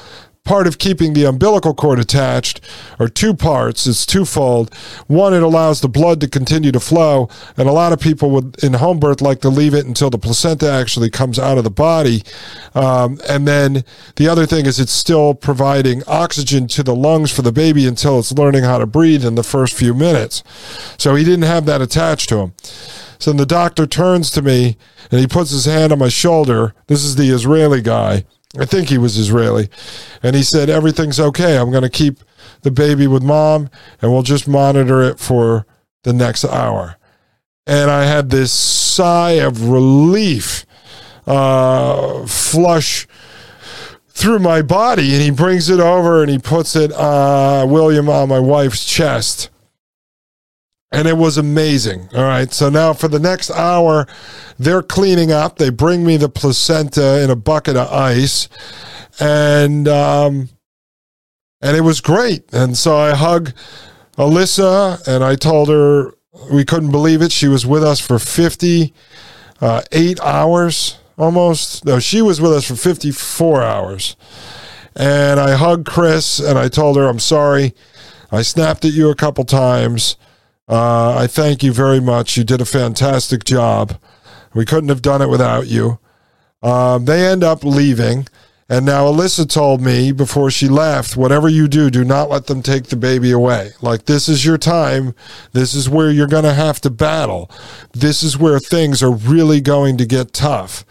part 0.46 0.68
of 0.68 0.78
keeping 0.78 1.14
the 1.14 1.26
umbilical 1.26 1.74
cord 1.74 2.00
attached 2.00 2.62
are 3.00 3.10
two 3.10 3.34
parts. 3.34 3.86
It's 3.86 4.06
twofold. 4.06 4.74
One, 5.08 5.34
it 5.34 5.44
allows 5.44 5.82
the 5.82 5.90
blood 5.90 6.22
to 6.22 6.30
continue 6.30 6.72
to 6.72 6.80
flow, 6.80 7.28
and 7.58 7.68
a 7.68 7.74
lot 7.74 7.92
of 7.92 8.00
people 8.00 8.30
would 8.32 8.64
in 8.64 8.74
home 8.74 9.00
birth 9.00 9.22
like 9.22 9.42
to 9.42 9.50
leave 9.50 9.74
it 9.74 9.86
until 9.86 10.10
the 10.10 10.18
placenta 10.18 10.72
actually 10.72 11.10
comes 11.10 11.38
out 11.38 11.58
of 11.58 11.64
the 11.64 11.70
body. 11.70 12.24
Um, 12.74 13.20
and 13.28 13.48
then 13.48 13.84
the 14.16 14.30
other 14.30 14.46
thing 14.46 14.66
is 14.66 14.80
it's 14.80 14.92
still 14.92 15.34
providing 15.34 16.04
oxygen 16.08 16.68
to 16.68 16.84
the 16.84 16.96
lungs 16.96 17.32
for 17.32 17.42
the 17.42 17.52
baby 17.52 17.86
until 17.88 18.20
it's 18.20 18.32
learning 18.32 18.64
how 18.64 18.78
to 18.78 18.86
breathe 18.86 19.26
in 19.26 19.36
the 19.36 19.44
first 19.44 19.74
few 19.74 19.94
minutes. 19.94 20.44
So 20.98 21.16
he 21.16 21.24
didn't 21.24 21.44
have 21.44 21.66
that 21.66 21.82
attached 21.82 22.30
to 22.30 22.38
him. 22.38 22.54
So 23.18 23.34
the 23.34 23.46
doctor 23.46 23.88
turns 23.88 24.30
to 24.32 24.42
me 24.42 24.78
and 25.10 25.20
he 25.20 25.28
puts 25.28 25.52
his 25.52 25.66
hand 25.66 25.92
on 25.92 26.00
my 26.00 26.10
shoulder. 26.10 26.76
This 26.88 27.04
is 27.04 27.16
the 27.16 27.30
Israeli 27.30 27.82
guy 27.82 28.26
I 28.58 28.66
think 28.66 28.90
he 28.90 28.98
was 28.98 29.18
Israeli. 29.18 29.70
And 30.24 30.36
he 30.36 30.44
said, 30.44 30.70
Everything's 30.70 31.20
okay. 31.20 31.58
I'm 31.58 31.72
going 31.72 31.84
to 31.84 31.90
keep 31.90 32.20
the 32.62 32.72
baby 32.72 33.08
with 33.08 33.24
mom 33.24 33.70
and 34.02 34.12
we'll 34.12 34.24
just 34.24 34.48
monitor 34.48 35.02
it 35.02 35.20
for 35.20 35.66
the 36.04 36.14
next 36.14 36.46
hour. 36.46 36.98
and 37.68 37.90
I 37.90 38.06
had 38.06 38.30
this 38.30 38.52
sigh 38.52 39.32
of 39.32 39.70
relief 39.70 40.66
uh, 41.26 42.26
flush 42.28 43.08
through 44.10 44.40
my 44.40 44.62
body. 44.62 45.14
And 45.14 45.22
he 45.22 45.32
brings 45.32 45.70
it 45.70 45.80
over 45.80 46.22
and 46.22 46.32
he 46.32 46.38
puts 46.40 46.76
it, 46.76 46.92
uh, 46.92 47.66
William, 47.68 48.10
on 48.10 48.30
my 48.30 48.40
wife's 48.40 48.86
chest. 48.86 49.50
And 50.96 51.08
it 51.08 51.18
was 51.18 51.38
amazing. 51.38 52.10
All 52.16 52.24
right. 52.24 52.52
So 52.52 52.70
now 52.70 52.94
for 52.94 53.08
the 53.08 53.20
next 53.20 53.52
hour, 53.52 54.08
they're 54.58 54.84
cleaning 54.84 55.32
up. 55.32 55.58
They 55.58 55.70
bring 55.70 56.06
me 56.06 56.18
the 56.18 56.30
placenta 56.30 57.22
in 57.24 57.30
a 57.30 57.36
bucket 57.36 57.76
of 57.76 57.92
ice. 57.92 58.50
And, 59.20 59.88
um, 59.88 60.50
and 61.62 61.76
it 61.78 61.82
was 61.82 62.02
great. 62.02 62.54
And 62.54 62.78
so 62.78 62.98
I 62.98 63.16
hug 63.16 63.54
Alyssa 64.18 65.06
and 65.08 65.24
I 65.24 65.36
told 65.36 65.70
her 65.70 66.14
we 66.52 66.66
couldn't 66.66 66.92
believe 66.92 67.22
it. 67.22 67.32
She 67.32 67.48
was 67.48 67.66
with 67.66 67.84
us 67.84 68.00
for 68.00 68.20
58 68.20 68.94
uh, 69.62 70.24
hours 70.24 70.98
almost. 71.18 71.86
No, 71.86 72.00
she 72.00 72.22
was 72.22 72.42
with 72.42 72.52
us 72.52 72.68
for 72.68 72.76
54 72.76 73.64
hours. 73.64 74.16
And 74.96 75.40
I 75.40 75.56
hugged 75.56 75.88
Chris 75.88 76.40
and 76.40 76.58
I 76.58 76.70
told 76.70 76.98
her, 76.98 77.08
I'm 77.08 77.20
sorry. 77.20 77.74
I 78.32 78.42
snapped 78.42 78.86
at 78.86 78.94
you 78.94 79.10
a 79.10 79.16
couple 79.16 79.44
times. 79.44 80.18
Uh, 80.68 81.16
I 81.18 81.28
thank 81.28 81.64
you 81.64 81.72
very 81.72 82.00
much. 82.00 82.38
You 82.38 82.44
did 82.44 82.62
a 82.62 82.66
fantastic 82.66 83.44
job. 83.44 84.00
We 84.54 84.66
couldn't 84.66 84.90
have 84.90 85.02
done 85.02 85.22
it 85.22 85.30
without 85.30 85.68
you. 85.68 86.00
Um, 86.64 87.06
they 87.06 87.28
end 87.28 87.44
up 87.44 87.64
leaving. 87.64 88.28
And 88.68 88.84
now 88.84 89.06
Alyssa 89.06 89.48
told 89.48 89.80
me 89.80 90.12
before 90.12 90.50
she 90.50 90.68
left, 90.68 91.16
whatever 91.16 91.48
you 91.48 91.68
do, 91.68 91.92
do 91.92 92.04
not 92.04 92.32
let 92.32 92.48
them 92.48 92.64
take 92.64 92.86
the 92.86 92.96
baby 92.96 93.30
away. 93.30 93.74
Like, 93.80 94.06
this 94.06 94.28
is 94.28 94.44
your 94.44 94.58
time. 94.58 95.14
This 95.52 95.76
is 95.76 95.88
where 95.88 96.10
you're 96.10 96.26
going 96.26 96.46
to 96.46 96.54
have 96.54 96.82
to 96.82 96.90
battle. 96.90 97.52
This 97.94 98.24
is 98.24 98.40
where 98.40 98.58
things 98.58 99.04
are 99.04 99.12
really 99.12 99.62
going 99.62 99.98
to 99.98 100.06
get 100.08 100.34
tough. 100.34 100.84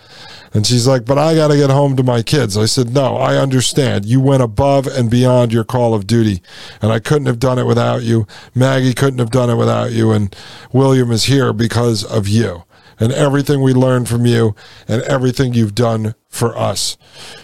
And 0.55 0.65
she's 0.65 0.87
like, 0.87 1.05
but 1.05 1.19
I 1.19 1.35
got 1.35 1.49
to 1.49 1.57
get 1.57 1.69
home 1.69 1.97
to 1.97 2.05
my 2.05 2.23
kids. 2.23 2.57
I 2.57 2.67
said, 2.67 2.95
no, 2.95 3.17
I 3.17 3.37
understand. 3.37 4.05
You 4.05 4.21
went 4.21 4.43
above 4.43 4.87
and 4.87 5.11
beyond 5.11 5.53
your 5.53 5.65
call 5.65 5.95
of 5.95 6.07
duty. 6.07 6.43
And 6.81 6.93
I 6.93 7.01
couldn't 7.01 7.27
have 7.27 7.41
done 7.41 7.59
it 7.59 7.67
without 7.67 8.05
you. 8.05 8.27
Maggie 8.55 8.95
couldn't 8.95 9.19
have 9.19 9.33
done 9.33 9.51
it 9.51 9.57
without 9.57 9.91
you. 9.91 10.13
And 10.13 10.35
William 10.73 11.11
is 11.11 11.25
here 11.25 11.53
because 11.53 12.05
of 12.05 12.29
you 12.29 12.63
and 13.01 13.13
everything 13.13 13.61
we 13.63 13.73
learned 13.73 14.09
from 14.09 14.27
you 14.27 14.55
and 14.87 15.03
everything 15.03 15.55
you've 15.55 15.75
done 15.75 16.15
for 16.29 16.57
us. 16.57 16.97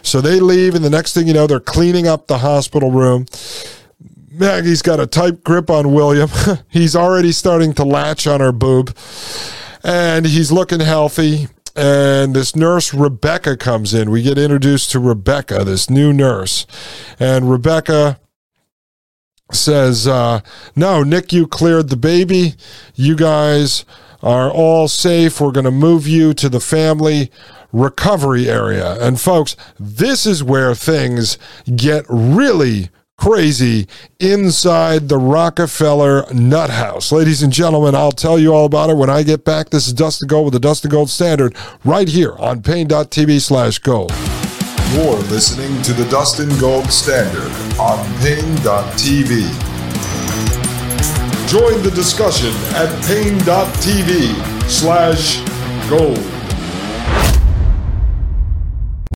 So 0.03 0.21
they 0.21 0.41
leave, 0.41 0.75
and 0.75 0.85
the 0.85 0.91
next 0.91 1.15
thing 1.15 1.27
you 1.27 1.35
know, 1.35 1.47
they're 1.47 1.61
cleaning 1.61 2.07
up 2.07 2.27
the 2.27 2.39
hospital 2.39 2.91
room. 2.91 3.27
Maggie's 4.31 4.83
got 4.83 5.01
a 5.01 5.07
tight 5.07 5.43
grip 5.45 5.71
on 5.71 5.93
William. 5.93 6.31
he's 6.69 6.95
already 6.95 7.33
starting 7.33 7.75
to 7.75 7.85
latch 7.85 8.27
on 8.27 8.41
her 8.41 8.53
boob, 8.53 8.97
and 9.83 10.27
he's 10.27 10.53
looking 10.53 10.81
healthy. 10.81 11.49
And 11.81 12.37
this 12.37 12.55
nurse, 12.55 12.93
Rebecca, 12.93 13.57
comes 13.57 13.95
in. 13.95 14.11
We 14.11 14.21
get 14.21 14.37
introduced 14.37 14.91
to 14.91 15.01
Rebecca, 15.01 15.65
this 15.65 15.89
new 15.89 16.13
nurse. 16.13 16.67
And 17.19 17.51
Rebecca 17.51 18.21
says, 19.51 20.07
uh, 20.07 20.41
No, 20.77 21.03
NICU 21.03 21.49
cleared 21.49 21.89
the 21.89 21.97
baby. 21.97 22.53
You 22.95 23.17
guys 23.17 23.87
are 24.23 24.51
all 24.51 24.89
safe. 24.89 25.41
We're 25.41 25.53
going 25.53 25.65
to 25.65 25.71
move 25.71 26.07
you 26.07 26.35
to 26.35 26.51
the 26.51 26.61
family 26.61 27.31
recovery 27.73 28.47
area. 28.47 29.03
And 29.03 29.19
folks, 29.19 29.57
this 29.79 30.27
is 30.27 30.45
where 30.45 30.75
things 30.75 31.39
get 31.77 32.05
really 32.11 32.91
crazy 33.21 33.87
inside 34.19 35.09
the 35.09 35.19
Rockefeller 35.19 36.25
Nut 36.33 36.71
House. 36.71 37.13
Ladies 37.13 37.43
and 37.43 37.53
gentlemen, 37.53 37.95
I'll 37.95 38.13
tell 38.13 38.39
you 38.39 38.55
all 38.55 38.65
about 38.65 38.89
it 38.89 38.97
when 38.97 39.11
I 39.11 39.23
get 39.23 39.45
back. 39.45 39.69
This 39.69 39.87
is 39.87 39.93
Dustin 39.93 40.27
Gold 40.27 40.47
with 40.47 40.55
the 40.55 40.61
Dustin 40.61 40.91
Gold 40.91 41.11
Standard 41.11 41.55
right 41.85 42.09
here 42.09 42.33
on 42.39 42.63
Paine.tv 42.63 43.41
slash 43.41 43.79
gold. 43.79 44.11
You're 44.93 45.17
listening 45.29 45.83
to 45.83 45.93
the 45.93 46.09
Dust 46.11 46.39
Dustin 46.39 46.59
Gold 46.59 46.91
Standard 46.91 47.51
on 47.79 47.99
Paine.tv. 48.21 49.43
Join 51.49 51.83
the 51.83 51.93
discussion 51.95 52.53
at 52.75 52.89
Paine.tv 53.07 54.71
slash 54.71 55.41
gold. 55.91 56.40